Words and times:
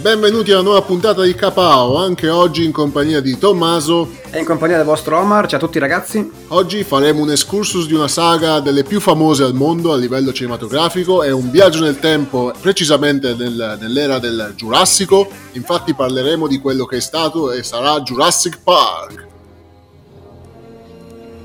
Benvenuti 0.00 0.52
alla 0.52 0.62
nuova 0.62 0.82
puntata 0.82 1.22
di 1.22 1.34
Capao, 1.34 1.96
anche 1.96 2.28
oggi 2.28 2.64
in 2.64 2.70
compagnia 2.70 3.20
di 3.20 3.36
Tommaso 3.36 4.08
e 4.30 4.38
in 4.38 4.44
compagnia 4.44 4.76
del 4.76 4.86
vostro 4.86 5.18
Omar. 5.18 5.48
Ciao 5.48 5.58
a 5.58 5.60
tutti 5.60 5.80
ragazzi. 5.80 6.30
Oggi 6.48 6.84
faremo 6.84 7.22
un 7.22 7.32
excursus 7.32 7.88
di 7.88 7.94
una 7.94 8.06
saga 8.06 8.60
delle 8.60 8.84
più 8.84 9.00
famose 9.00 9.42
al 9.42 9.54
mondo 9.54 9.92
a 9.92 9.96
livello 9.96 10.32
cinematografico 10.32 11.24
e 11.24 11.32
un 11.32 11.50
viaggio 11.50 11.80
nel 11.80 11.98
tempo 11.98 12.52
precisamente 12.60 13.34
nel, 13.34 13.76
nell'era 13.80 14.20
del 14.20 14.52
Giurassico. 14.54 15.28
Infatti 15.54 15.92
parleremo 15.94 16.46
di 16.46 16.60
quello 16.60 16.84
che 16.84 16.98
è 16.98 17.00
stato 17.00 17.50
e 17.50 17.64
sarà 17.64 18.00
Jurassic 18.00 18.60
Park. 18.62 19.26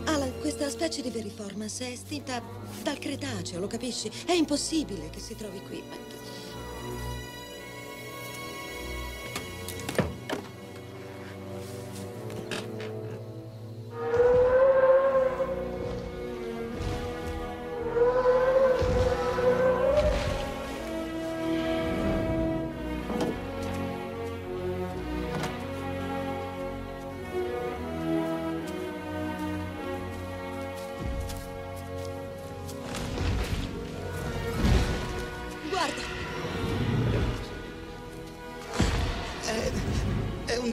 Alan, 0.05 0.31
questa 0.41 0.69
specie 0.69 1.01
di 1.01 1.09
veriformance 1.09 1.87
è 1.87 1.91
estinta 1.91 2.39
dal 2.83 2.99
Cretaceo, 2.99 3.59
lo 3.59 3.67
capisci? 3.67 4.11
È 4.25 4.33
impossibile 4.33 5.09
che 5.11 5.19
si 5.19 5.35
trovi 5.35 5.59
qui. 5.67 5.81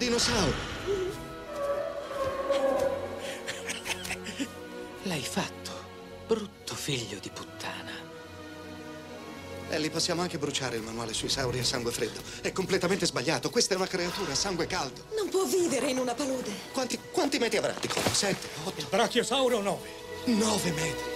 Dinosauro. 0.01 0.70
Possiamo 10.01 10.23
anche 10.23 10.39
bruciare 10.39 10.77
il 10.77 10.83
manuale 10.83 11.13
sui 11.13 11.29
sauri 11.29 11.59
a 11.59 11.65
sangue 11.65 11.93
freddo. 11.93 12.23
È 12.41 12.53
completamente 12.53 13.05
sbagliato. 13.05 13.51
Questa 13.51 13.75
è 13.75 13.77
una 13.77 13.87
creatura 13.87 14.33
a 14.33 14.35
sangue 14.35 14.67
caldo. 14.67 15.05
Non 15.15 15.29
può 15.29 15.45
vivere 15.45 15.91
in 15.91 15.99
una 15.99 16.15
palude. 16.15 16.51
Quanti, 16.73 16.99
quanti 17.13 17.37
metri 17.37 17.59
avrà 17.59 17.75
di 17.79 17.87
collo? 17.87 18.09
Sette, 18.11 18.49
otto? 18.65 18.81
Il 18.81 18.87
brachiosauro 18.89 19.61
nove. 19.61 19.89
Nove 20.25 20.71
metri. 20.71 21.10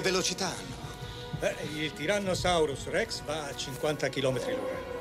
Velocità 0.00 0.46
hanno? 0.46 0.82
Beh, 1.38 1.56
il 1.74 1.92
Tyrannosaurus 1.92 2.86
Rex 2.86 3.22
va 3.22 3.46
a 3.46 3.54
50 3.54 4.08
km 4.08 4.38
l'ora. 4.50 4.92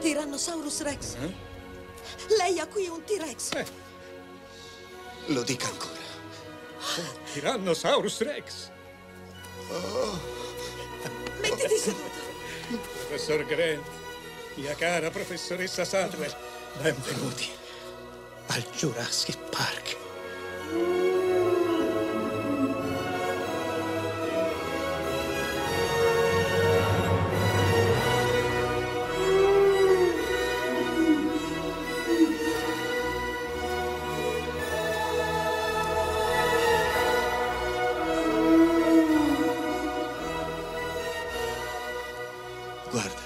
Tyrannosaurus 0.00 0.82
Rex? 0.82 1.14
Uh-huh. 1.14 1.34
Lei 2.36 2.58
ha 2.58 2.66
qui 2.66 2.86
un 2.88 3.02
T-Rex? 3.04 3.52
Eh. 3.52 3.66
Lo 5.26 5.42
dica 5.42 5.68
ancora. 5.68 6.00
Oh, 6.98 7.18
Tyrannosaurus 7.32 8.20
Rex. 8.20 8.70
Oh. 9.70 10.18
Mettiti 11.40 11.76
seduto. 11.76 12.28
Professor 13.08 13.44
Grant, 13.44 13.84
mia 14.54 14.74
cara 14.74 15.10
professoressa 15.10 15.84
Sadwell, 15.84 16.34
benvenuti 16.80 17.48
al 18.46 18.64
Jurassic 18.76 19.36
Park. 19.50 21.09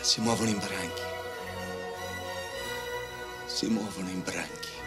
Si 0.01 0.21
muovono 0.21 0.51
in 0.51 0.59
branchi. 0.59 1.03
Si 3.47 3.67
muovono 3.67 4.09
in 4.09 4.23
branchi. 4.23 4.84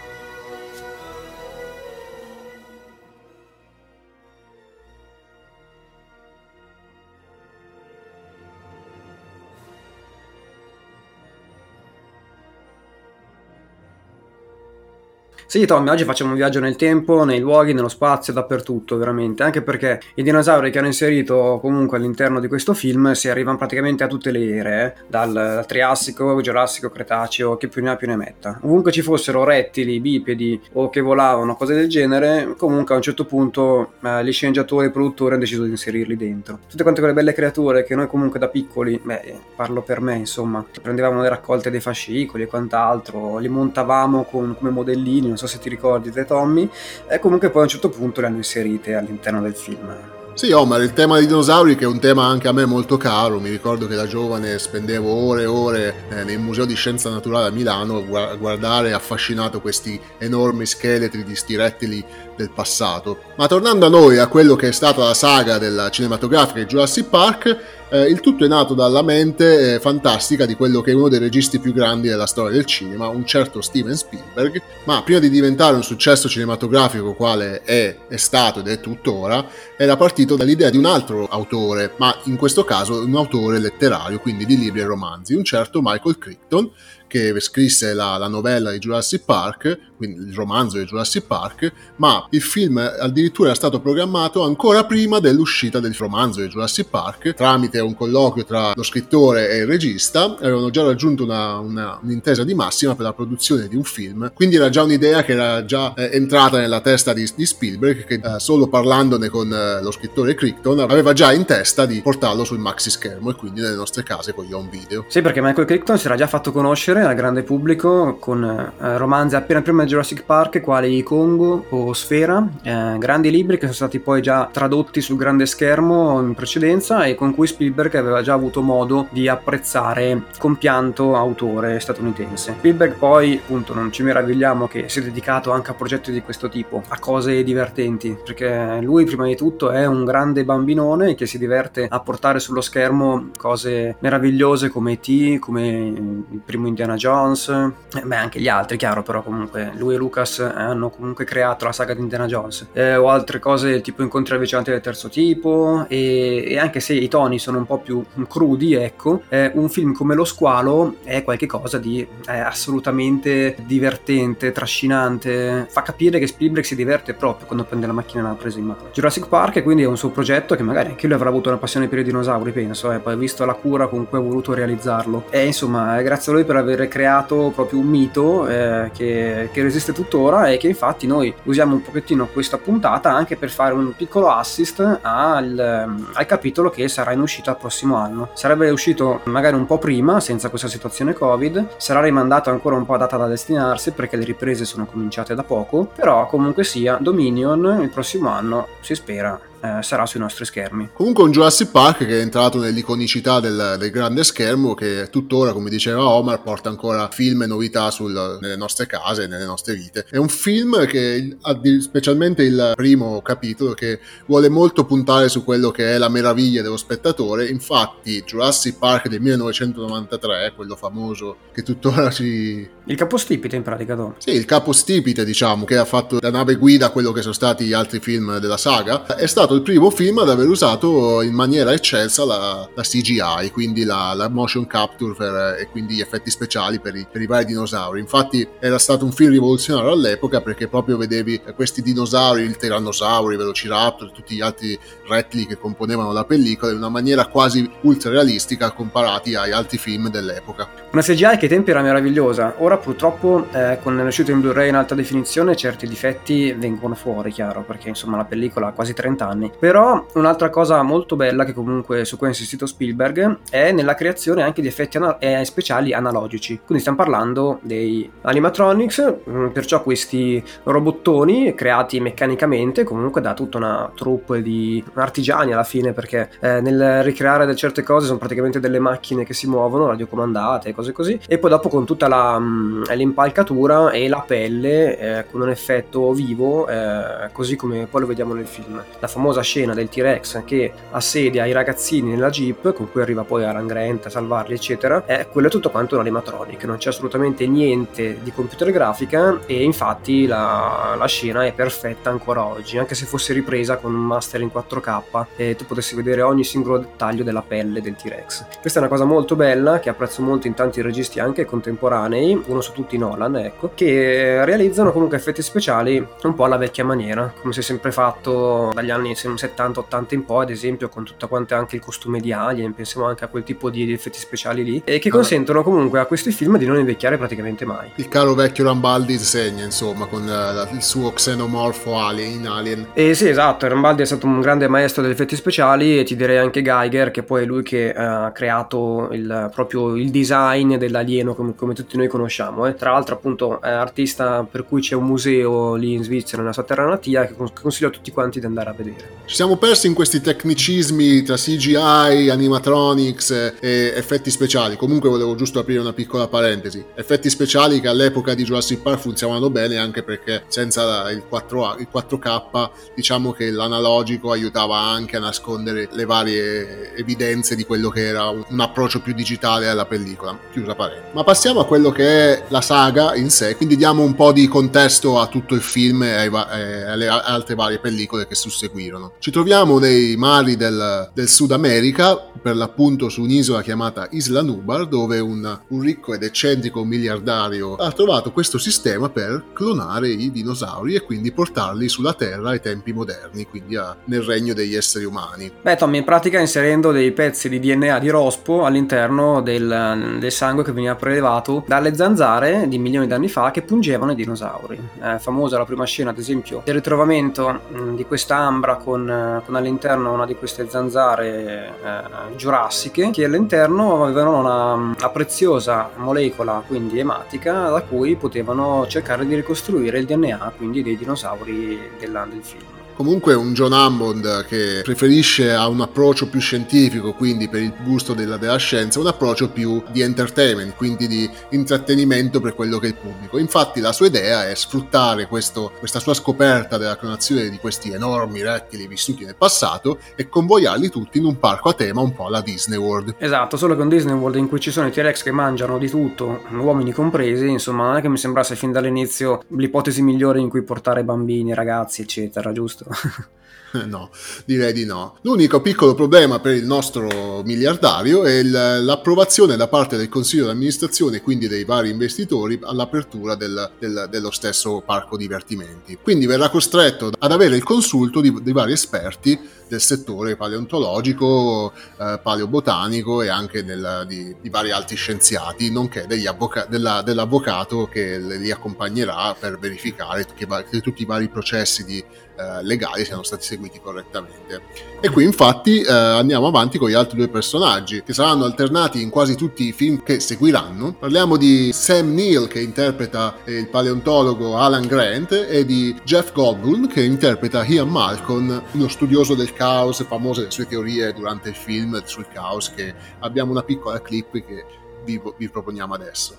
Sì, 15.57 15.65
Tommy, 15.65 15.89
oggi 15.89 16.03
facciamo 16.03 16.29
un 16.29 16.35
viaggio 16.35 16.59
nel 16.59 16.75
tempo, 16.75 17.23
nei 17.23 17.39
luoghi, 17.39 17.73
nello 17.73 17.87
spazio, 17.87 18.31
dappertutto, 18.31 18.95
veramente. 18.95 19.41
Anche 19.41 19.63
perché 19.63 19.99
i 20.13 20.21
dinosauri 20.21 20.69
che 20.69 20.77
hanno 20.77 20.85
inserito 20.85 21.57
comunque 21.59 21.97
all'interno 21.97 22.39
di 22.39 22.47
questo 22.47 22.75
film 22.75 23.13
si 23.13 23.27
arrivano 23.27 23.57
praticamente 23.57 24.03
a 24.03 24.07
tutte 24.07 24.29
le 24.29 24.55
ere, 24.55 24.85
eh? 24.85 25.01
dal, 25.07 25.33
dal, 25.33 25.65
Triassico, 25.65 26.39
Giurassico, 26.41 26.91
Cretaceo, 26.91 27.57
che 27.57 27.69
più 27.69 27.81
ne 27.81 27.89
ha 27.89 27.95
più 27.95 28.05
ne 28.05 28.15
metta. 28.15 28.59
Ovunque 28.61 28.91
ci 28.91 29.01
fossero 29.01 29.43
rettili, 29.43 29.99
bipedi 29.99 30.61
o 30.73 30.91
che 30.91 31.01
volavano, 31.01 31.55
cose 31.55 31.73
del 31.73 31.89
genere, 31.89 32.53
comunque 32.55 32.93
a 32.93 32.97
un 32.97 33.03
certo 33.03 33.25
punto 33.25 33.93
eh, 34.03 34.23
gli 34.23 34.31
sceneggiatori 34.31 34.85
e 34.85 34.89
i 34.89 34.91
produttori 34.91 35.31
hanno 35.31 35.39
deciso 35.39 35.63
di 35.63 35.71
inserirli 35.71 36.15
dentro. 36.15 36.59
Tutte 36.69 36.83
quante 36.83 37.01
quelle 37.01 37.15
belle 37.15 37.33
creature 37.33 37.83
che 37.83 37.95
noi 37.95 38.05
comunque 38.05 38.37
da 38.37 38.47
piccoli, 38.47 39.01
beh, 39.03 39.33
parlo 39.55 39.81
per 39.81 40.01
me, 40.01 40.17
insomma, 40.17 40.63
prendevamo 40.79 41.19
le 41.19 41.29
raccolte 41.29 41.71
dei 41.71 41.81
fascicoli 41.81 42.43
e 42.43 42.45
quant'altro, 42.45 43.39
li 43.39 43.49
montavamo 43.49 44.21
con, 44.21 44.55
come 44.55 44.69
modellini, 44.69 45.29
non 45.29 45.37
so 45.37 45.45
se 45.47 45.59
ti 45.59 45.69
ricordi 45.69 46.11
te 46.11 46.25
Tommy, 46.25 46.69
e 47.07 47.19
comunque 47.19 47.49
poi 47.49 47.61
a 47.61 47.63
un 47.63 47.69
certo 47.69 47.89
punto 47.89 48.21
le 48.21 48.27
hanno 48.27 48.37
inserite 48.37 48.93
all'interno 48.93 49.41
del 49.41 49.55
film. 49.55 50.15
Sì, 50.37 50.51
Omar, 50.51 50.81
il 50.83 50.93
tema 50.93 51.17
dei 51.17 51.25
dinosauri 51.25 51.75
che 51.75 51.85
è 51.85 51.87
un 51.87 51.99
tema 51.99 52.25
anche 52.27 52.47
a 52.47 52.51
me 52.51 52.63
molto 52.65 52.95
caro, 52.95 53.39
mi 53.39 53.49
ricordo 53.49 53.87
che 53.87 53.95
da 53.95 54.05
giovane 54.05 54.59
spendevo 54.59 55.11
ore 55.11 55.41
e 55.41 55.45
ore 55.47 55.95
eh, 56.09 56.23
nel 56.23 56.37
Museo 56.37 56.65
di 56.65 56.75
Scienza 56.75 57.09
Naturale 57.09 57.47
a 57.47 57.51
Milano 57.51 58.05
a 58.15 58.35
guardare 58.35 58.93
affascinato 58.93 59.61
questi 59.61 59.99
enormi 60.19 60.67
scheletri 60.67 61.23
di 61.23 61.35
sti 61.35 61.55
rettili 61.55 62.05
del 62.37 62.51
passato. 62.51 63.17
Ma 63.35 63.47
tornando 63.47 63.85
a 63.85 63.89
noi, 63.89 64.19
a 64.19 64.27
quello 64.27 64.55
che 64.55 64.69
è 64.69 64.71
stata 64.71 65.03
la 65.03 65.13
saga 65.13 65.57
della 65.57 65.89
cinematografica 65.89 66.59
di 66.59 66.65
Jurassic 66.65 67.09
Park, 67.09 67.57
eh, 67.89 68.03
il 68.03 68.19
tutto 68.19 68.45
è 68.45 68.47
nato 68.47 68.73
dalla 68.73 69.01
mente 69.01 69.75
eh, 69.75 69.79
fantastica 69.79 70.45
di 70.45 70.55
quello 70.55 70.81
che 70.81 70.91
è 70.91 70.93
uno 70.93 71.07
dei 71.07 71.19
registi 71.19 71.59
più 71.59 71.73
grandi 71.73 72.07
della 72.07 72.25
storia 72.25 72.51
del 72.51 72.65
cinema, 72.65 73.07
un 73.07 73.25
certo 73.25 73.61
Steven 73.61 73.95
Spielberg, 73.95 74.61
ma 74.85 75.01
prima 75.03 75.19
di 75.19 75.29
diventare 75.29 75.75
un 75.75 75.83
successo 75.83 76.27
cinematografico 76.29 77.13
quale 77.13 77.61
è, 77.61 77.97
è 78.07 78.17
stato 78.17 78.59
ed 78.59 78.67
è 78.67 78.79
tuttora, 78.79 79.47
era 79.77 79.95
partito 79.95 80.35
dall'idea 80.35 80.69
di 80.69 80.77
un 80.77 80.85
altro 80.85 81.27
autore, 81.27 81.93
ma 81.97 82.15
in 82.25 82.35
questo 82.35 82.63
caso 82.65 83.01
un 83.01 83.15
autore 83.15 83.59
letterario, 83.59 84.19
quindi 84.19 84.45
di 84.45 84.57
libri 84.57 84.81
e 84.81 84.85
romanzi, 84.85 85.33
un 85.33 85.43
certo 85.43 85.79
Michael 85.81 86.17
Crichton, 86.17 86.69
che 87.07 87.39
scrisse 87.39 87.93
la, 87.93 88.17
la 88.17 88.27
novella 88.27 88.71
di 88.71 88.79
Jurassic 88.79 89.23
Park, 89.23 89.86
quindi 89.97 90.29
il 90.29 90.33
romanzo 90.33 90.77
di 90.77 90.85
Jurassic 90.85 91.25
Park, 91.25 91.71
ma 91.97 92.25
il 92.29 92.41
film 92.41 92.77
addirittura 92.77 93.49
era 93.49 93.57
stato 93.57 93.79
programmato 93.81 94.43
ancora 94.43 94.85
prima 94.85 95.19
dell'uscita 95.19 95.79
del 95.79 95.95
romanzo 95.95 96.41
di 96.41 96.47
Jurassic 96.47 96.87
Park, 96.87 97.33
tramite 97.33 97.79
un 97.79 97.95
colloquio 97.95 98.45
tra 98.45 98.73
lo 98.75 98.83
scrittore 98.83 99.49
e 99.49 99.57
il 99.57 99.67
regista, 99.67 100.37
avevano 100.39 100.69
già 100.69 100.83
raggiunto 100.83 101.23
una, 101.23 101.57
una, 101.57 101.99
un'intesa 102.01 102.43
di 102.43 102.53
massima 102.53 102.95
per 102.95 103.05
la 103.05 103.13
produzione 103.13 103.67
di 103.67 103.75
un 103.75 103.83
film, 103.83 104.31
quindi 104.33 104.55
era 104.55 104.69
già 104.69 104.83
un'idea 104.83 105.23
che 105.23 105.33
era 105.33 105.65
già 105.65 105.93
eh, 105.95 106.11
entrata 106.13 106.59
nella 106.59 106.81
testa 106.81 107.13
di, 107.13 107.27
di 107.35 107.45
Spielberg, 107.45 108.05
che 108.05 108.21
eh, 108.23 108.39
solo 108.39 108.67
parlandone 108.67 109.29
con 109.29 109.51
eh, 109.51 109.81
lo 109.81 109.91
scrittore 109.91 110.35
Crichton 110.35 110.79
aveva 110.79 111.13
già 111.13 111.33
in 111.33 111.45
testa 111.45 111.85
di 111.85 112.01
portarlo 112.01 112.43
sul 112.43 112.59
maxi 112.59 112.91
schermo 112.91 113.31
e 113.31 113.35
quindi 113.35 113.61
nelle 113.61 113.75
nostre 113.75 114.03
case 114.03 114.33
con 114.33 114.45
gli 114.45 114.53
home 114.53 114.69
video. 114.69 115.05
Sì, 115.07 115.21
perché 115.21 115.41
Michael 115.41 115.65
Crichton 115.65 115.97
si 115.97 116.05
era 116.05 116.15
già 116.15 116.27
fatto 116.27 116.51
conoscere 116.51 117.03
al 117.03 117.15
grande 117.15 117.43
pubblico 117.43 118.17
con 118.19 118.43
eh, 118.43 118.97
romanzi 118.97 119.35
appena 119.35 119.61
prima 119.61 119.85
Jurassic 119.87 120.23
Park, 120.23 120.61
quali 120.61 121.01
Congo 121.01 121.65
o 121.69 121.93
Sfera, 121.93 122.47
eh, 122.61 122.95
grandi 122.97 123.31
libri 123.31 123.55
che 123.55 123.63
sono 123.63 123.73
stati 123.73 123.99
poi 123.99 124.21
già 124.21 124.49
tradotti 124.51 125.01
sul 125.01 125.17
grande 125.17 125.45
schermo 125.45 126.19
in 126.21 126.35
precedenza 126.35 127.05
e 127.05 127.15
con 127.15 127.33
cui 127.33 127.47
Spielberg 127.47 127.95
aveva 127.95 128.21
già 128.21 128.33
avuto 128.33 128.61
modo 128.61 129.07
di 129.09 129.27
apprezzare 129.27 130.23
compianto 130.37 131.15
autore 131.15 131.79
statunitense. 131.79 132.55
Spielberg 132.57 132.93
poi, 132.93 133.39
appunto, 133.41 133.73
non 133.73 133.91
ci 133.91 134.03
meravigliamo 134.03 134.67
che 134.67 134.89
si 134.89 134.99
è 134.99 135.03
dedicato 135.03 135.51
anche 135.51 135.71
a 135.71 135.73
progetti 135.73 136.11
di 136.11 136.21
questo 136.21 136.49
tipo, 136.49 136.83
a 136.87 136.99
cose 136.99 137.43
divertenti, 137.43 138.17
perché 138.23 138.79
lui 138.81 139.05
prima 139.05 139.25
di 139.25 139.35
tutto 139.35 139.71
è 139.71 139.85
un 139.85 140.05
grande 140.05 140.43
bambinone 140.43 141.15
che 141.15 141.25
si 141.25 141.37
diverte 141.37 141.87
a 141.89 141.99
portare 141.99 142.39
sullo 142.39 142.61
schermo 142.61 143.29
cose 143.37 143.95
meravigliose 143.99 144.69
come 144.69 144.93
E.T., 144.93 145.39
come 145.39 145.67
il 145.67 146.41
primo 146.43 146.67
Indiana 146.67 146.95
Jones, 146.95 147.47
eh, 147.49 148.01
beh 148.01 148.15
anche 148.15 148.39
gli 148.39 148.47
altri, 148.47 148.77
chiaro, 148.77 149.03
però 149.03 149.21
comunque 149.21 149.71
lui 149.77 149.95
e 149.95 149.97
Lucas 149.97 150.39
hanno 150.39 150.89
comunque 150.89 151.25
creato 151.25 151.65
la 151.65 151.71
saga 151.71 151.93
di 151.93 152.01
Indiana 152.01 152.25
Jones, 152.25 152.67
eh, 152.73 152.95
o 152.95 153.09
altre 153.09 153.39
cose 153.39 153.81
tipo 153.81 154.01
incontri 154.01 154.35
avvicinati 154.35 154.71
del 154.71 154.81
terzo 154.81 155.09
tipo, 155.09 155.85
e, 155.87 156.45
e, 156.47 156.57
anche 156.57 156.79
se 156.79 156.93
i 156.93 157.07
toni 157.07 157.39
sono 157.39 157.57
un 157.57 157.65
po' 157.65 157.79
più 157.79 158.03
crudi, 158.27 158.73
ecco, 158.73 159.21
eh, 159.29 159.51
un 159.53 159.69
film 159.69 159.93
come 159.93 160.15
Lo 160.15 160.25
Squalo 160.25 160.95
è 161.03 161.23
qualcosa 161.23 161.77
di 161.77 162.05
eh, 162.27 162.39
assolutamente 162.39 163.55
divertente, 163.65 164.51
trascinante, 164.51 165.67
fa 165.69 165.81
capire 165.81 166.19
che 166.19 166.27
Spielberg 166.27 166.65
si 166.65 166.75
diverte 166.75 167.13
proprio 167.13 167.45
quando 167.45 167.65
prende 167.65 167.87
la 167.87 167.93
macchina 167.93 168.23
e 168.23 168.27
la 168.27 168.33
presa 168.33 168.59
in 168.59 168.65
mano. 168.65 168.89
Jurassic 168.91 169.27
Park 169.27 169.63
quindi 169.63 169.83
è 169.83 169.85
un 169.85 169.97
suo 169.97 170.09
progetto 170.09 170.55
che 170.55 170.63
magari 170.63 170.89
anche 170.89 171.07
lui 171.07 171.15
avrà 171.15 171.29
avuto 171.29 171.49
una 171.49 171.57
passione 171.57 171.87
per 171.87 171.99
i 171.99 172.03
dinosauri, 172.03 172.51
penso, 172.51 172.91
e 172.91 172.95
eh, 172.95 172.99
poi 172.99 173.15
visto 173.17 173.45
la 173.45 173.53
cura 173.53 173.87
con 173.87 174.07
cui 174.07 174.17
ha 174.17 174.21
voluto 174.21 174.53
realizzarlo. 174.53 175.25
E 175.29 175.45
insomma, 175.45 176.01
grazie 176.01 176.31
a 176.31 176.35
lui 176.35 176.43
per 176.45 176.55
aver 176.55 176.87
creato 176.87 177.51
proprio 177.53 177.79
un 177.79 177.87
mito 177.87 178.47
eh, 178.47 178.91
che, 178.93 179.49
che 179.51 179.61
resiste 179.67 179.93
tuttora 179.93 180.47
e 180.47 180.57
che 180.57 180.67
infatti 180.67 181.07
noi 181.07 181.33
usiamo 181.43 181.75
un 181.75 181.81
pochettino 181.81 182.27
questa 182.27 182.57
puntata 182.57 183.11
anche 183.11 183.35
per 183.35 183.49
fare 183.49 183.73
un 183.73 183.93
piccolo 183.95 184.29
assist 184.29 184.99
al, 185.01 186.07
al 186.13 186.25
capitolo 186.25 186.69
che 186.69 186.87
sarà 186.87 187.11
in 187.11 187.21
uscita 187.21 187.51
il 187.51 187.57
prossimo 187.57 187.95
anno. 187.97 188.29
Sarebbe 188.33 188.69
uscito 188.69 189.21
magari 189.25 189.55
un 189.55 189.65
po' 189.65 189.77
prima, 189.77 190.19
senza 190.19 190.49
questa 190.49 190.67
situazione 190.67 191.13
Covid, 191.13 191.75
sarà 191.77 192.01
rimandato 192.01 192.49
ancora 192.49 192.75
un 192.75 192.85
po' 192.85 192.93
a 192.93 192.97
data 192.97 193.17
da 193.17 193.27
destinarsi 193.27 193.91
perché 193.91 194.15
le 194.15 194.25
riprese 194.25 194.65
sono 194.65 194.85
cominciate 194.85 195.35
da 195.35 195.43
poco, 195.43 195.89
però 195.93 196.25
comunque 196.27 196.63
sia 196.63 196.97
Dominion 196.99 197.79
il 197.81 197.89
prossimo 197.89 198.29
anno 198.29 198.67
si 198.81 198.95
spera 198.95 199.39
eh, 199.67 199.83
sarà 199.83 200.05
sui 200.05 200.19
nostri 200.19 200.45
schermi. 200.45 200.89
Comunque 200.93 201.23
un 201.23 201.31
Jurassic 201.31 201.69
Park 201.71 202.05
che 202.05 202.19
è 202.19 202.21
entrato 202.21 202.59
nell'iconicità 202.59 203.39
del, 203.39 203.75
del, 203.77 203.89
grande 203.91 204.23
schermo 204.23 204.73
che 204.73 205.07
tuttora, 205.09 205.51
come 205.51 205.69
diceva 205.69 206.07
Omar, 206.07 206.41
porta 206.41 206.69
ancora 206.69 207.09
film 207.11 207.43
e 207.43 207.47
novità 207.47 207.91
sul, 207.91 208.37
nelle 208.41 208.55
nostre 208.55 208.85
case, 208.85 209.27
nelle 209.27 209.45
nostre 209.45 209.75
vite. 209.75 210.05
È 210.09 210.17
un 210.17 210.29
film 210.29 210.85
che, 210.85 211.37
specialmente 211.81 212.43
il 212.43 212.73
primo 212.75 213.21
capitolo, 213.21 213.73
che 213.73 213.99
vuole 214.25 214.49
molto 214.49 214.85
puntare 214.85 215.29
su 215.29 215.43
quello 215.43 215.71
che 215.71 215.93
è 215.93 215.97
la 215.97 216.09
meraviglia 216.09 216.61
dello 216.61 216.77
spettatore. 216.77 217.47
Infatti 217.47 218.23
Jurassic 218.25 218.77
Park 218.77 219.07
del 219.07 219.21
1993, 219.21 220.53
quello 220.55 220.75
famoso 220.75 221.37
che 221.53 221.63
tuttora 221.63 222.09
ci... 222.11 222.69
Il 222.85 222.95
capostipite 222.95 223.55
in 223.55 223.63
pratica, 223.63 223.95
no? 223.95 224.15
Sì, 224.17 224.31
il 224.31 224.45
capostipite, 224.45 225.25
diciamo, 225.25 225.65
che 225.65 225.77
ha 225.77 225.85
fatto 225.85 226.19
da 226.19 226.31
nave 226.31 226.55
guida 226.55 226.87
a 226.87 226.89
quello 226.89 227.11
che 227.11 227.21
sono 227.21 227.33
stati 227.33 227.65
gli 227.65 227.73
altri 227.73 227.99
film 227.99 228.37
della 228.37 228.57
saga, 228.57 229.05
è 229.15 229.27
stato 229.27 229.56
il 229.57 229.63
primo 229.63 229.89
film 229.89 230.19
ad 230.19 230.29
aver 230.29 230.47
usato 230.47 231.21
in 231.21 231.33
maniera 231.33 231.73
eccelsa 231.73 232.25
la, 232.25 232.69
la 232.73 232.81
CGI, 232.81 233.49
quindi 233.51 233.83
la, 233.83 234.13
la, 234.15 234.29
motion 234.29 234.67
capture 234.67 235.15
per, 235.15 235.57
e 235.59 235.67
quindi 235.69 235.95
gli 235.95 236.01
effetti 236.01 236.29
speciali 236.29 236.79
per 236.79 236.95
i, 236.95 237.07
per 237.11 237.21
i, 237.21 237.25
vari 237.25 237.45
dinosauri. 237.45 237.99
Infatti 237.99 238.47
era 238.59 238.77
stato 238.77 239.03
un 239.03 239.11
film 239.11 239.31
rivoluzionario 239.31 239.91
all'epoca 239.91 240.41
perché 240.41 240.67
proprio 240.67 240.97
vedevi 240.97 241.41
questi 241.55 241.81
dinosauri, 241.81 242.43
il 242.43 242.55
tirannosauro, 242.55 243.33
i 243.33 243.37
velociraptor, 243.37 244.11
tutti 244.11 244.35
gli 244.35 244.41
altri 244.41 244.77
rettili 245.07 245.47
che 245.47 245.57
componevano 245.57 246.11
la 246.11 246.23
pellicola 246.23 246.71
in 246.71 246.77
una 246.77 246.89
maniera 246.89 247.25
quasi 247.25 247.69
ultra 247.81 248.11
realistica 248.11 248.71
comparati 248.71 249.33
agli 249.33 249.51
altri 249.51 249.77
film 249.77 250.09
dell'epoca. 250.09 250.69
Una 250.91 251.01
CGI 251.01 251.37
che 251.37 251.45
ai 251.45 251.47
tempi 251.47 251.71
era 251.71 251.81
meravigliosa, 251.81 252.55
ora 252.57 252.77
purtroppo 252.77 253.47
eh, 253.51 253.79
con 253.81 253.95
l'uscita 253.97 254.31
in 254.31 254.41
Blu-ray 254.41 254.69
in 254.69 254.75
alta 254.75 254.93
definizione 254.93 255.55
certi 255.55 255.87
difetti 255.87 256.53
vengono 256.53 256.95
fuori, 256.95 257.31
chiaro, 257.31 257.63
perché 257.63 257.89
insomma 257.89 258.17
la 258.17 258.25
pellicola 258.25 258.67
ha 258.67 258.71
quasi 258.71 258.93
30 258.93 259.27
anni. 259.27 259.36
Però 259.59 260.05
un'altra 260.13 260.49
cosa 260.49 260.81
molto 260.81 261.15
bella 261.15 261.43
che 261.43 261.53
comunque 261.53 262.05
su 262.05 262.17
cui 262.17 262.27
ha 262.27 262.29
insistito 262.29 262.65
Spielberg 262.65 263.39
è 263.49 263.71
nella 263.71 263.95
creazione 263.95 264.43
anche 264.43 264.61
di 264.61 264.67
effetti 264.67 264.97
ana- 264.97 265.17
eh, 265.19 265.43
speciali 265.45 265.93
analogici. 265.93 266.59
Quindi 266.63 266.79
stiamo 266.79 266.97
parlando 266.97 267.59
dei 267.61 268.09
animatronics, 268.21 269.15
mm, 269.29 269.47
perciò 269.47 269.83
questi 269.83 270.43
robottoni 270.63 271.53
creati 271.53 271.99
meccanicamente 271.99 272.83
comunque 272.83 273.21
da 273.21 273.33
tutta 273.33 273.57
una 273.57 273.91
troupe 273.93 274.41
di 274.41 274.83
artigiani 274.93 275.53
alla 275.53 275.63
fine 275.63 275.93
perché 275.93 276.29
eh, 276.39 276.61
nel 276.61 277.03
ricreare 277.03 277.55
certe 277.55 277.83
cose 277.83 278.05
sono 278.05 278.17
praticamente 278.17 278.59
delle 278.59 278.79
macchine 278.79 279.23
che 279.23 279.33
si 279.33 279.47
muovono, 279.47 279.87
radiocomandate 279.87 280.69
e 280.69 280.73
cose 280.73 280.91
così 280.91 281.19
e 281.27 281.37
poi 281.37 281.49
dopo 281.49 281.69
con 281.69 281.85
tutta 281.85 282.07
la, 282.07 282.39
mm, 282.39 282.83
l'impalcatura 282.93 283.91
e 283.91 284.07
la 284.07 284.23
pelle 284.25 284.97
eh, 284.97 285.25
con 285.29 285.41
un 285.41 285.49
effetto 285.49 286.11
vivo 286.13 286.67
eh, 286.67 287.29
così 287.31 287.55
come 287.55 287.87
poi 287.89 288.01
lo 288.01 288.07
vediamo 288.07 288.33
nel 288.33 288.47
film. 288.47 288.81
La 288.99 289.07
famosa 289.07 289.26
famosa 289.27 289.41
scena 289.41 289.73
del 289.73 289.89
T-Rex 289.89 290.43
che 290.45 290.71
assedia 290.91 291.45
i 291.45 291.51
ragazzini 291.51 292.11
nella 292.11 292.29
jeep 292.29 292.71
con 292.73 292.89
cui 292.89 293.01
arriva 293.01 293.23
poi 293.23 293.43
Aran 293.43 293.67
Grant 293.67 294.05
a 294.05 294.09
salvarli 294.09 294.53
eccetera 294.53 295.03
è 295.05 295.27
quello 295.29 295.47
è 295.47 295.49
tutto 295.49 295.69
quanto 295.69 295.95
un 295.95 296.01
animatronic 296.01 296.63
non 296.63 296.77
c'è 296.77 296.89
assolutamente 296.89 297.45
niente 297.45 298.19
di 298.23 298.31
computer 298.31 298.71
grafica 298.71 299.39
e 299.45 299.63
infatti 299.63 300.25
la, 300.27 300.95
la 300.97 301.07
scena 301.07 301.45
è 301.45 301.51
perfetta 301.51 302.09
ancora 302.09 302.45
oggi 302.45 302.77
anche 302.77 302.95
se 302.95 303.05
fosse 303.05 303.33
ripresa 303.33 303.75
con 303.77 303.93
un 303.93 304.01
master 304.01 304.39
in 304.39 304.49
4K 304.53 305.25
e 305.35 305.55
tu 305.57 305.65
potessi 305.65 305.95
vedere 305.95 306.21
ogni 306.21 306.45
singolo 306.45 306.77
dettaglio 306.77 307.23
della 307.23 307.43
pelle 307.45 307.81
del 307.81 307.95
T-Rex. 307.95 308.45
Questa 308.61 308.79
è 308.79 308.81
una 308.81 308.91
cosa 308.91 309.03
molto 309.03 309.35
bella 309.35 309.79
che 309.79 309.89
apprezzo 309.89 310.21
molto 310.21 310.47
in 310.47 310.53
tanti 310.53 310.81
registi 310.81 311.19
anche 311.19 311.43
contemporanei 311.43 312.43
uno 312.45 312.61
su 312.61 312.71
tutti 312.71 312.97
Nolan 312.97 313.35
ecco 313.35 313.71
che 313.73 314.45
realizzano 314.45 314.93
comunque 314.93 315.17
effetti 315.17 315.41
speciali 315.41 316.05
un 316.23 316.33
po' 316.33 316.45
alla 316.45 316.57
vecchia 316.57 316.85
maniera 316.85 317.33
come 317.41 317.51
si 317.51 317.59
è 317.59 317.63
sempre 317.63 317.91
fatto 317.91 318.71
dagli 318.73 318.89
anni 318.89 319.15
70-80 319.17 320.13
in 320.13 320.25
poi, 320.25 320.43
ad 320.43 320.49
esempio, 320.49 320.89
con 320.89 321.03
tutta 321.03 321.27
quante 321.27 321.53
anche 321.53 321.75
il 321.75 321.81
costume 321.81 322.19
di 322.19 322.31
Alien, 322.31 322.73
pensiamo 322.73 323.07
anche 323.07 323.23
a 323.23 323.27
quel 323.27 323.43
tipo 323.43 323.69
di 323.69 323.91
effetti 323.91 324.19
speciali 324.19 324.63
lì, 324.63 324.81
e 324.85 324.99
che 324.99 325.09
consentono 325.09 325.63
comunque 325.63 325.99
a 325.99 326.05
questi 326.05 326.31
film 326.31 326.57
di 326.57 326.65
non 326.65 326.77
invecchiare 326.77 327.17
praticamente 327.17 327.65
mai. 327.65 327.91
Il 327.95 328.07
caro 328.07 328.33
vecchio 328.33 328.63
Rambaldi 328.63 329.17
segna, 329.17 329.63
insomma, 329.63 330.05
con 330.05 330.23
uh, 330.23 330.73
il 330.73 330.83
suo 330.83 331.11
xenomorfo 331.11 331.97
Alien 331.97 332.31
in 332.31 332.47
Alien. 332.47 332.87
Eh 332.93 333.13
sì, 333.13 333.27
esatto, 333.27 333.67
Rambaldi 333.67 334.01
è 334.01 334.05
stato 334.05 334.25
un 334.25 334.39
grande 334.41 334.67
maestro 334.67 335.01
degli 335.01 335.11
effetti 335.11 335.35
speciali 335.35 335.99
e 335.99 336.03
ti 336.03 336.15
direi 336.15 336.37
anche 336.37 336.61
Geiger, 336.61 337.11
che 337.11 337.23
poi 337.23 337.43
è 337.43 337.45
lui 337.45 337.63
che 337.63 337.93
uh, 337.95 337.99
ha 337.99 338.31
creato 338.31 339.09
il, 339.11 339.49
proprio 339.53 339.95
il 339.95 340.09
design 340.09 340.75
dell'alieno 340.75 341.35
come, 341.35 341.55
come 341.55 341.73
tutti 341.73 341.97
noi 341.97 342.07
conosciamo. 342.07 342.65
Eh. 342.65 342.75
Tra 342.75 342.91
l'altro, 342.91 343.15
appunto, 343.15 343.61
è 343.61 343.69
artista 343.69 344.45
per 344.49 344.65
cui 344.65 344.81
c'è 344.81 344.95
un 344.95 345.05
museo 345.05 345.75
lì 345.75 345.93
in 345.93 346.03
Svizzera, 346.03 346.41
nella 346.41 346.53
sua 346.53 346.63
terra 346.63 346.85
natia, 346.85 347.25
che 347.25 347.35
consiglio 347.53 347.89
a 347.89 347.91
tutti 347.91 348.11
quanti 348.11 348.39
di 348.39 348.45
andare 348.45 348.69
a 348.69 348.73
vedere. 348.73 349.06
Ci 349.27 349.35
siamo 349.35 349.57
persi 349.57 349.87
in 349.87 349.93
questi 349.93 350.21
tecnicismi 350.21 351.21
tra 351.21 351.35
CGI, 351.35 352.29
animatronics 352.29 353.55
e 353.59 353.91
effetti 353.93 354.31
speciali. 354.31 354.77
Comunque 354.77 355.09
volevo 355.09 355.35
giusto 355.35 355.59
aprire 355.59 355.81
una 355.81 355.91
piccola 355.91 356.29
parentesi. 356.29 356.81
Effetti 356.95 357.29
speciali 357.29 357.81
che 357.81 357.89
all'epoca 357.89 358.33
di 358.33 358.45
Jurassic 358.45 358.81
Park 358.81 358.99
funzionavano 358.99 359.49
bene 359.49 359.79
anche 359.79 360.01
perché 360.01 360.43
senza 360.47 361.11
il, 361.11 361.23
4 361.27 361.75
il 361.79 361.89
4K 361.93 362.69
diciamo 362.95 363.33
che 363.33 363.51
l'analogico 363.51 364.31
aiutava 364.31 364.77
anche 364.79 365.17
a 365.17 365.19
nascondere 365.19 365.89
le 365.91 366.05
varie 366.05 366.95
evidenze 366.95 367.57
di 367.57 367.65
quello 367.65 367.89
che 367.89 368.07
era 368.07 368.29
un 368.29 368.59
approccio 368.61 369.01
più 369.01 369.13
digitale 369.13 369.67
alla 369.67 369.85
pellicola. 369.85 370.39
Chiusa 370.53 370.73
parentesi. 370.73 371.13
Ma 371.13 371.25
passiamo 371.25 371.59
a 371.59 371.65
quello 371.65 371.91
che 371.91 372.05
è 372.05 372.43
la 372.47 372.61
saga 372.61 373.13
in 373.15 373.29
sé, 373.29 373.57
quindi 373.57 373.75
diamo 373.75 374.03
un 374.03 374.15
po' 374.15 374.31
di 374.31 374.47
contesto 374.47 375.19
a 375.19 375.27
tutto 375.27 375.53
il 375.53 375.61
film 375.61 376.03
e 376.03 376.31
alle 376.31 377.07
altre 377.09 377.55
varie 377.55 377.79
pellicole 377.79 378.25
che 378.25 378.35
susseguirono. 378.35 378.96
Scoprirono. 378.97 379.13
Ci 379.19 379.31
troviamo 379.31 379.79
nei 379.79 380.15
mari 380.17 380.55
del, 380.55 381.09
del 381.13 381.27
Sud 381.27 381.51
America, 381.51 382.19
per 382.41 382.55
l'appunto 382.55 383.09
su 383.09 383.21
un'isola 383.21 383.61
chiamata 383.61 384.07
Isla 384.11 384.41
Nubar, 384.41 384.87
dove 384.87 385.19
un, 385.19 385.59
un 385.67 385.81
ricco 385.81 386.13
ed 386.13 386.23
eccentrico 386.23 386.83
miliardario 386.83 387.75
ha 387.75 387.91
trovato 387.91 388.31
questo 388.31 388.57
sistema 388.57 389.09
per 389.09 389.43
clonare 389.53 390.09
i 390.09 390.31
dinosauri 390.31 390.95
e 390.95 391.01
quindi 391.01 391.31
portarli 391.31 391.87
sulla 391.89 392.13
Terra 392.13 392.49
ai 392.49 392.61
tempi 392.61 392.93
moderni, 392.93 393.45
quindi 393.45 393.75
a, 393.75 393.95
nel 394.05 394.21
regno 394.21 394.53
degli 394.53 394.75
esseri 394.75 395.05
umani. 395.05 395.51
Beh, 395.61 395.75
Tommy, 395.75 395.97
in 395.97 396.03
pratica 396.03 396.39
inserendo 396.39 396.91
dei 396.91 397.11
pezzi 397.11 397.49
di 397.49 397.59
DNA 397.59 397.99
di 397.99 398.09
rospo 398.09 398.65
all'interno 398.65 399.41
del, 399.41 400.17
del 400.19 400.31
sangue 400.31 400.63
che 400.63 400.71
veniva 400.71 400.95
prelevato 400.95 401.63
dalle 401.67 401.95
zanzare 401.95 402.67
di 402.67 402.77
milioni 402.77 403.07
di 403.07 403.13
anni 403.13 403.29
fa 403.29 403.51
che 403.51 403.61
pungevano 403.61 404.11
i 404.11 404.15
dinosauri. 404.15 404.79
È 404.99 405.17
famosa 405.17 405.57
la 405.57 405.65
prima 405.65 405.85
scena, 405.85 406.11
ad 406.11 406.17
esempio, 406.17 406.61
del 406.63 406.75
ritrovamento 406.75 407.61
mh, 407.69 407.95
di 407.95 408.05
questa 408.05 408.37
ambra 408.37 408.77
con, 408.87 409.41
con, 409.45 409.55
all'interno 409.55 410.13
una 410.13 410.25
di 410.25 410.35
queste 410.35 410.69
zanzare 410.69 411.73
eh, 411.83 412.35
giurassiche 412.37 413.09
che 413.11 413.25
all'interno 413.25 414.05
avevano 414.05 414.39
una, 414.39 414.73
una 414.75 415.09
preziosa 415.09 415.89
molecola, 415.97 416.63
quindi 416.65 416.97
ematica, 416.97 417.67
da 417.67 417.81
cui 417.81 418.15
potevano 418.15 418.87
cercare 418.87 419.25
di 419.25 419.35
ricostruire 419.35 419.99
il 419.99 420.05
DNA, 420.05 420.53
quindi 420.55 420.83
dei 420.83 420.95
dinosauri 420.95 421.77
della, 421.99 422.25
del 422.29 422.41
film. 422.41 422.76
Comunque 422.97 423.35
un 423.35 423.53
John 423.53 423.73
Hammond 423.73 424.45
che 424.47 424.81
preferisce 424.83 425.53
a 425.53 425.67
un 425.67 425.81
approccio 425.81 426.29
più 426.29 426.39
scientifico, 426.39 427.13
quindi 427.13 427.47
per 427.47 427.61
il 427.61 427.71
gusto 427.83 428.15
della, 428.15 428.37
della, 428.37 428.57
scienza, 428.57 428.99
un 428.99 429.05
approccio 429.05 429.51
più 429.51 429.83
di 429.91 430.01
entertainment, 430.01 430.75
quindi 430.75 431.07
di 431.07 431.29
intrattenimento 431.51 432.41
per 432.41 432.55
quello 432.55 432.79
che 432.79 432.87
è 432.87 432.89
il 432.89 432.95
pubblico. 432.95 433.37
Infatti 433.37 433.81
la 433.81 433.91
sua 433.91 434.07
idea 434.07 434.49
è 434.49 434.55
sfruttare 434.55 435.27
questo, 435.27 435.73
questa 435.77 435.99
sua 435.99 436.15
scoperta 436.15 436.79
della 436.79 436.97
clonazione 436.97 437.51
di 437.51 437.59
questi 437.59 437.91
enormi 437.91 438.41
rettili 438.41 438.87
vissuti 438.87 439.25
nel 439.25 439.35
passato 439.35 439.99
e 440.15 440.27
convogliarli 440.27 440.89
tutti 440.89 441.19
in 441.19 441.25
un 441.25 441.37
parco 441.37 441.69
a 441.69 441.73
tema 441.73 442.01
un 442.01 442.15
po' 442.15 442.25
alla 442.25 442.41
Disney 442.41 442.79
World. 442.79 443.13
Esatto, 443.19 443.57
solo 443.57 443.75
che 443.75 443.83
un 443.83 443.89
Disney 443.89 444.15
World 444.15 444.37
in 444.37 444.47
cui 444.47 444.59
ci 444.59 444.71
sono 444.71 444.87
i 444.87 444.91
T-Rex 444.91 445.21
che 445.21 445.31
mangiano 445.31 445.77
di 445.77 445.87
tutto, 445.87 446.45
uomini 446.49 446.91
compresi, 446.93 447.47
insomma 447.47 447.85
non 447.85 447.97
è 447.97 448.01
che 448.01 448.09
mi 448.09 448.17
sembrasse 448.17 448.55
fin 448.55 448.71
dall'inizio 448.71 449.43
l'ipotesi 449.49 450.01
migliore 450.01 450.39
in 450.39 450.49
cui 450.49 450.63
portare 450.63 451.03
bambini, 451.03 451.53
ragazzi, 451.53 452.01
eccetera, 452.01 452.51
giusto? 452.51 452.85
No, 453.85 454.09
direi 454.45 454.71
di 454.71 454.85
no. 454.85 455.17
L'unico 455.21 455.61
piccolo 455.61 455.93
problema 455.93 456.39
per 456.39 456.53
il 456.53 456.65
nostro 456.65 457.43
miliardario 457.43 458.23
è 458.23 458.41
l'approvazione 458.41 459.55
da 459.55 459.67
parte 459.67 459.97
del 459.97 460.09
consiglio 460.09 460.45
di 460.45 460.51
amministrazione, 460.51 461.21
quindi 461.21 461.47
dei 461.47 461.65
vari 461.65 461.89
investitori, 461.89 462.59
all'apertura 462.63 463.35
del, 463.35 463.71
del, 463.77 464.07
dello 464.09 464.31
stesso 464.31 464.81
parco 464.85 465.17
divertimenti. 465.17 465.97
Quindi 466.01 466.25
verrà 466.25 466.49
costretto 466.49 467.11
ad 467.17 467.31
avere 467.31 467.55
il 467.55 467.63
consulto 467.63 468.21
di, 468.21 468.41
di 468.41 468.51
vari 468.53 468.71
esperti 468.71 469.37
del 469.67 469.81
settore 469.81 470.37
paleontologico, 470.37 471.73
eh, 471.99 472.19
paleobotanico 472.23 473.21
e 473.21 473.27
anche 473.27 473.65
del, 473.65 474.05
di, 474.07 474.33
di, 474.41 474.49
vari 474.49 474.71
altri 474.71 474.95
scienziati, 474.95 475.69
nonché 475.71 476.07
avvoca- 476.25 476.65
della, 476.69 477.01
dell'avvocato 477.01 477.89
che 477.91 478.17
li 478.17 478.49
accompagnerà 478.49 479.35
per 479.37 479.59
verificare 479.59 480.25
che, 480.33 480.47
che 480.69 480.79
tutti 480.79 481.01
i 481.01 481.05
vari 481.05 481.27
processi 481.27 481.83
di 481.83 482.01
eh, 482.37 482.63
legali 482.63 483.03
siano 483.03 483.23
stati 483.23 483.43
seguiti 483.43 483.79
correttamente. 483.81 484.61
E 485.01 485.09
qui 485.09 485.23
infatti 485.23 485.81
eh, 485.81 485.91
andiamo 485.91 486.47
avanti 486.47 486.77
con 486.77 486.89
gli 486.89 486.93
altri 486.93 487.17
due 487.17 487.29
personaggi 487.29 488.03
che 488.03 488.13
saranno 488.13 488.45
alternati 488.45 489.01
in 489.01 489.09
quasi 489.09 489.35
tutti 489.35 489.67
i 489.67 489.71
film 489.71 490.03
che 490.03 490.19
seguiranno. 490.19 490.93
Parliamo 490.93 491.35
di 491.35 491.71
Sam 491.73 492.13
Neill 492.13 492.47
che 492.47 492.61
interpreta 492.61 493.37
il 493.45 493.67
paleontologo 493.69 494.57
Alan 494.57 494.85
Grant 494.85 495.31
e 495.31 495.65
di 495.65 495.99
Jeff 496.03 496.31
Goldblum 496.31 496.87
che 496.87 497.03
interpreta 497.03 497.65
Ian 497.65 497.89
Malcolm, 497.89 498.63
uno 498.71 498.87
studioso 498.87 499.33
del 499.33 499.53
caos, 499.53 500.05
famoso 500.05 500.41
delle 500.41 500.51
sue 500.51 500.67
teorie 500.67 501.13
durante 501.13 501.49
il 501.49 501.55
film 501.55 502.01
sul 502.05 502.27
caos 502.27 502.71
che 502.71 502.93
abbiamo 503.19 503.51
una 503.51 503.63
piccola 503.63 503.99
clip 503.99 504.31
che 504.31 504.65
vi, 505.03 505.19
vi 505.37 505.49
proponiamo 505.49 505.93
adesso. 505.95 506.35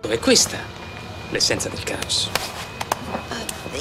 È 0.00 0.18
questa 0.20 0.58
l'essenza 1.30 1.68
del 1.68 1.82
caos. 1.82 2.30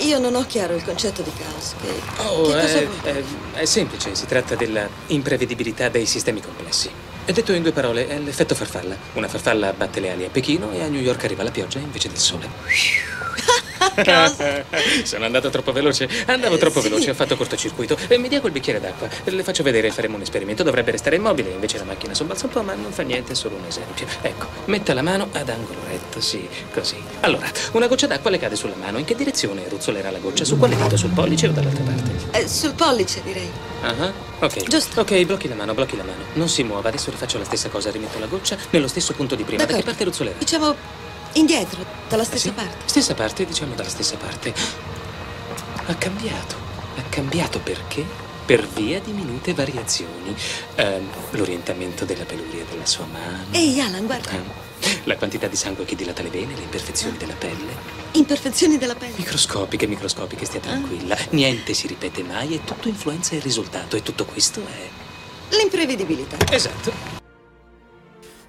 Io 0.01 0.19
non 0.19 0.35
ho 0.35 0.45
chiaro 0.45 0.75
il 0.75 0.83
concetto 0.83 1.21
di 1.21 1.31
caos. 1.37 1.75
Che, 1.81 2.21
oh, 2.23 2.43
che 2.49 2.89
è, 3.03 3.13
è, 3.13 3.23
è, 3.53 3.65
semplice, 3.65 4.15
si 4.15 4.25
tratta 4.25 4.55
della 4.55 4.87
imprevedibilità 5.07 5.89
dei 5.89 6.05
sistemi 6.05 6.41
complessi. 6.41 6.89
E 7.25 7.33
detto 7.33 7.53
in 7.53 7.63
due 7.63 7.71
parole, 7.71 8.07
è 8.07 8.19
l'effetto 8.19 8.53
farfalla. 8.53 8.95
Una 9.13 9.27
farfalla 9.27 9.73
batte 9.73 9.99
le 9.99 10.11
ali 10.11 10.25
a 10.25 10.29
Pechino 10.29 10.71
e 10.71 10.81
a 10.81 10.87
New 10.87 11.01
York 11.01 11.23
arriva 11.23 11.43
la 11.43 11.51
pioggia 11.51 11.79
invece 11.79 12.07
del 12.07 12.17
sole. 12.17 12.47
Sono 15.03 15.25
andato 15.25 15.49
troppo 15.49 15.71
veloce. 15.71 16.09
Andavo 16.25 16.57
troppo 16.57 16.81
sì. 16.81 16.89
veloce, 16.89 17.11
ho 17.11 17.13
fatto 17.13 17.35
cortocircuito. 17.35 17.97
E 18.07 18.17
mi 18.17 18.27
dia 18.27 18.39
quel 18.41 18.51
bicchiere 18.51 18.79
d'acqua. 18.79 19.07
Le 19.23 19.43
faccio 19.43 19.63
vedere, 19.63 19.91
faremo 19.91 20.15
un 20.15 20.21
esperimento. 20.21 20.63
Dovrebbe 20.63 20.91
restare 20.91 21.15
immobile, 21.15 21.49
invece 21.49 21.77
la 21.77 21.83
macchina 21.83 22.13
sobbalza 22.13 22.45
un 22.45 22.51
po', 22.51 22.61
ma 22.61 22.73
non 22.73 22.91
fa 22.91 23.03
niente, 23.03 23.33
è 23.33 23.35
solo 23.35 23.55
un 23.55 23.65
esempio. 23.65 24.05
Ecco, 24.21 24.47
metta 24.65 24.93
la 24.93 25.01
mano 25.01 25.29
ad 25.31 25.49
angolo 25.49 25.79
retto, 25.87 26.19
sì, 26.19 26.47
così. 26.73 27.01
Allora, 27.21 27.49
una 27.71 27.87
goccia 27.87 28.07
d'acqua 28.07 28.29
le 28.29 28.39
cade 28.39 28.55
sulla 28.55 28.75
mano. 28.75 28.97
In 28.97 29.05
che 29.05 29.15
direzione 29.15 29.63
ruzzolerà 29.67 30.11
la 30.11 30.19
goccia? 30.19 30.43
Su 30.43 30.57
quale 30.57 30.75
dito? 30.75 30.97
Sul 30.97 31.11
pollice 31.11 31.47
o 31.47 31.51
dall'altra 31.51 31.83
parte? 31.83 32.11
Eh, 32.31 32.47
sul 32.47 32.73
pollice, 32.73 33.21
direi. 33.23 33.49
Ah, 33.81 33.91
uh-huh. 33.91 34.13
Ok. 34.39 34.63
Giusto. 34.67 35.01
Ok, 35.01 35.23
blocchi 35.25 35.47
la 35.47 35.55
mano, 35.55 35.73
blocchi 35.73 35.95
la 35.97 36.03
mano. 36.03 36.23
Non 36.33 36.49
si 36.49 36.63
muova, 36.63 36.89
adesso 36.89 37.11
rifaccio 37.11 37.37
la 37.37 37.45
stessa 37.45 37.69
cosa. 37.69 37.91
Rimetto 37.91 38.19
la 38.19 38.27
goccia 38.27 38.57
nello 38.71 38.87
stesso 38.87 39.13
punto 39.13 39.35
di 39.35 39.43
prima. 39.43 39.65
Da 39.65 39.73
che 39.73 39.83
parte 39.83 40.03
ruzzolerà? 40.03 40.37
Diciamo 40.37 41.03
Indietro, 41.35 41.85
dalla 42.07 42.23
stessa 42.23 42.47
sì? 42.47 42.51
parte. 42.51 42.77
Stessa 42.85 43.13
parte, 43.13 43.45
diciamo 43.45 43.75
dalla 43.75 43.89
stessa 43.89 44.15
parte. 44.15 44.53
Ha 45.85 45.95
cambiato. 45.95 46.55
Ha 46.97 47.01
cambiato 47.09 47.59
perché? 47.59 48.05
Per 48.45 48.65
via 48.67 49.01
di 49.01 49.11
minute 49.11 49.53
variazioni. 49.53 50.33
Uh, 50.77 51.03
l'orientamento 51.31 52.05
della 52.05 52.23
peluria 52.23 52.63
della 52.69 52.85
sua 52.85 53.05
mano. 53.05 53.47
Ehi, 53.51 53.81
Alan, 53.81 54.05
guarda. 54.05 54.31
Uh, 54.31 54.64
la 55.03 55.15
quantità 55.15 55.47
di 55.47 55.55
sangue 55.55 55.85
che 55.85 55.95
dilata 55.95 56.21
le 56.21 56.29
vene, 56.29 56.55
le 56.55 56.63
imperfezioni 56.63 57.17
della 57.17 57.35
pelle. 57.37 58.03
Imperfezioni 58.11 58.77
della 58.77 58.95
pelle? 58.95 59.13
Microscopiche, 59.17 59.87
microscopiche, 59.87 60.45
stia 60.45 60.59
tranquilla. 60.59 61.15
Ah. 61.15 61.25
Niente 61.31 61.73
si 61.73 61.87
ripete 61.87 62.23
mai 62.23 62.55
e 62.55 62.63
tutto 62.63 62.87
influenza 62.87 63.35
il 63.35 63.41
risultato. 63.41 63.95
E 63.95 64.03
tutto 64.03 64.25
questo 64.25 64.61
è. 64.61 64.89
L'imprevedibilità. 65.55 66.37
Esatto. 66.51 67.04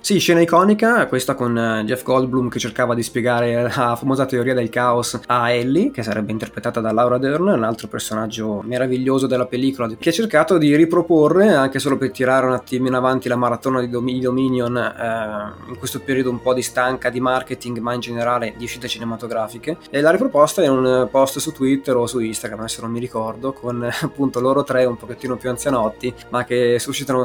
Sì, 0.06 0.20
scena 0.20 0.40
iconica, 0.40 1.08
questa 1.08 1.34
con 1.34 1.58
eh, 1.58 1.82
Jeff 1.84 2.04
Goldblum 2.04 2.48
che 2.48 2.60
cercava 2.60 2.94
di 2.94 3.02
spiegare 3.02 3.60
la 3.62 3.96
famosa 3.96 4.24
teoria 4.24 4.54
del 4.54 4.68
caos 4.68 5.18
a 5.26 5.50
Ellie, 5.50 5.90
che 5.90 6.04
sarebbe 6.04 6.30
interpretata 6.30 6.80
da 6.80 6.92
Laura 6.92 7.18
Dern, 7.18 7.48
un 7.48 7.64
altro 7.64 7.88
personaggio 7.88 8.62
meraviglioso 8.62 9.26
della 9.26 9.46
pellicola, 9.46 9.92
che 9.98 10.10
ha 10.10 10.12
cercato 10.12 10.58
di 10.58 10.76
riproporre, 10.76 11.52
anche 11.52 11.80
solo 11.80 11.96
per 11.96 12.12
tirare 12.12 12.46
un 12.46 12.52
attimo 12.52 12.86
in 12.86 12.94
avanti 12.94 13.26
la 13.26 13.34
maratona 13.34 13.80
di 13.80 13.88
Dominion, 13.88 14.76
eh, 14.76 15.70
in 15.70 15.76
questo 15.76 15.98
periodo 15.98 16.30
un 16.30 16.40
po' 16.40 16.54
di 16.54 16.62
stanca 16.62 17.10
di 17.10 17.18
marketing, 17.18 17.78
ma 17.78 17.92
in 17.92 17.98
generale 17.98 18.54
di 18.56 18.62
uscite 18.62 18.86
cinematografiche, 18.86 19.76
e 19.90 20.00
l'ha 20.00 20.12
riproposta 20.12 20.62
in 20.62 20.70
un 20.70 21.08
post 21.10 21.40
su 21.40 21.50
Twitter 21.50 21.96
o 21.96 22.06
su 22.06 22.20
Instagram, 22.20 22.60
adesso 22.60 22.80
non 22.80 22.92
mi 22.92 23.00
ricordo, 23.00 23.52
con 23.52 23.82
appunto 24.02 24.38
loro 24.38 24.62
tre 24.62 24.84
un 24.84 24.96
pochettino 24.96 25.34
più 25.34 25.50
anzianotti, 25.50 26.14
ma 26.28 26.44
che 26.44 26.78
suscitano 26.78 27.24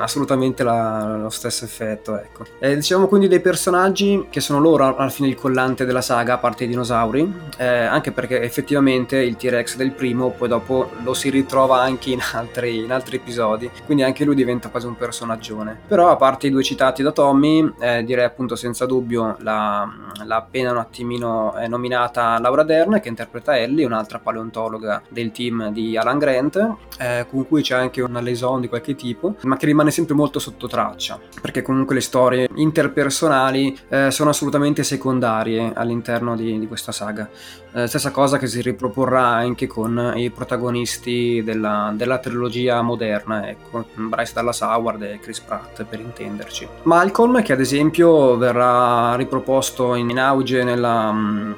assolutamente 0.00 0.62
la, 0.62 1.16
lo 1.16 1.30
stesso 1.30 1.64
effetto. 1.64 2.16
Ecco. 2.18 2.44
E 2.58 2.74
diciamo 2.74 3.06
quindi 3.06 3.28
dei 3.28 3.40
personaggi 3.40 4.26
che 4.30 4.40
sono 4.40 4.60
loro 4.60 4.96
alla 4.96 5.08
fine 5.08 5.28
il 5.28 5.34
collante 5.34 5.84
della 5.84 6.00
saga, 6.00 6.34
a 6.34 6.38
parte 6.38 6.64
i 6.64 6.68
dinosauri, 6.68 7.32
eh, 7.58 7.66
anche 7.66 8.12
perché 8.12 8.42
effettivamente 8.42 9.16
il 9.16 9.36
T-Rex 9.36 9.76
del 9.76 9.92
primo 9.92 10.30
poi 10.30 10.48
dopo 10.48 10.90
lo 11.02 11.14
si 11.14 11.30
ritrova 11.30 11.80
anche 11.80 12.10
in 12.10 12.20
altri, 12.32 12.78
in 12.84 12.92
altri 12.92 13.16
episodi, 13.16 13.70
quindi 13.84 14.02
anche 14.02 14.24
lui 14.24 14.34
diventa 14.34 14.68
quasi 14.68 14.86
un 14.86 14.96
personaggione. 14.96 15.78
Però 15.86 16.10
a 16.10 16.16
parte 16.16 16.46
i 16.46 16.50
due 16.50 16.62
citati 16.62 17.02
da 17.02 17.12
Tommy, 17.12 17.72
eh, 17.78 18.04
direi 18.04 18.24
appunto 18.24 18.56
senza 18.56 18.86
dubbio 18.86 19.36
la, 19.40 19.88
la 20.24 20.36
appena 20.36 20.70
un 20.72 20.78
attimino 20.78 21.56
eh, 21.58 21.68
nominata 21.68 22.38
Laura 22.38 22.62
Dern 22.62 23.00
che 23.00 23.08
interpreta 23.08 23.56
Ellie, 23.58 23.86
un'altra 23.86 24.18
paleontologa 24.18 25.02
del 25.08 25.32
team 25.32 25.70
di 25.70 25.96
Alan 25.96 26.18
Grant, 26.18 26.74
eh, 26.98 27.26
con 27.30 27.46
cui 27.46 27.62
c'è 27.62 27.74
anche 27.74 28.00
una 28.00 28.20
liaison 28.20 28.60
di 28.60 28.68
qualche 28.68 28.94
tipo, 28.94 29.36
ma 29.42 29.56
che 29.56 29.66
rimane 29.66 29.83
sempre 29.90 30.14
molto 30.14 30.38
sotto 30.38 30.66
traccia, 30.66 31.20
perché 31.40 31.62
comunque 31.62 31.94
le 31.94 32.00
storie 32.00 32.48
interpersonali 32.54 33.78
eh, 33.88 34.10
sono 34.10 34.30
assolutamente 34.30 34.82
secondarie 34.82 35.72
all'interno 35.74 36.36
di, 36.36 36.58
di 36.58 36.66
questa 36.66 36.92
saga. 36.92 37.28
Eh, 37.76 37.88
stessa 37.88 38.12
cosa 38.12 38.38
che 38.38 38.46
si 38.46 38.62
riproporrà 38.62 39.26
anche 39.26 39.66
con 39.66 40.12
i 40.14 40.30
protagonisti 40.30 41.42
della, 41.42 41.92
della 41.96 42.18
trilogia 42.18 42.80
moderna, 42.82 43.48
ecco, 43.48 43.86
Bryce 43.94 44.32
Dallas 44.32 44.60
Howard 44.60 45.02
e 45.02 45.18
Chris 45.18 45.40
Pratt 45.40 45.82
per 45.82 45.98
intenderci. 45.98 46.68
Malcolm, 46.84 47.42
che 47.42 47.52
ad 47.52 47.58
esempio 47.58 48.36
verrà 48.36 49.16
riproposto 49.16 49.96
in, 49.96 50.08
in 50.08 50.20
auge 50.20 50.62
nella, 50.62 51.10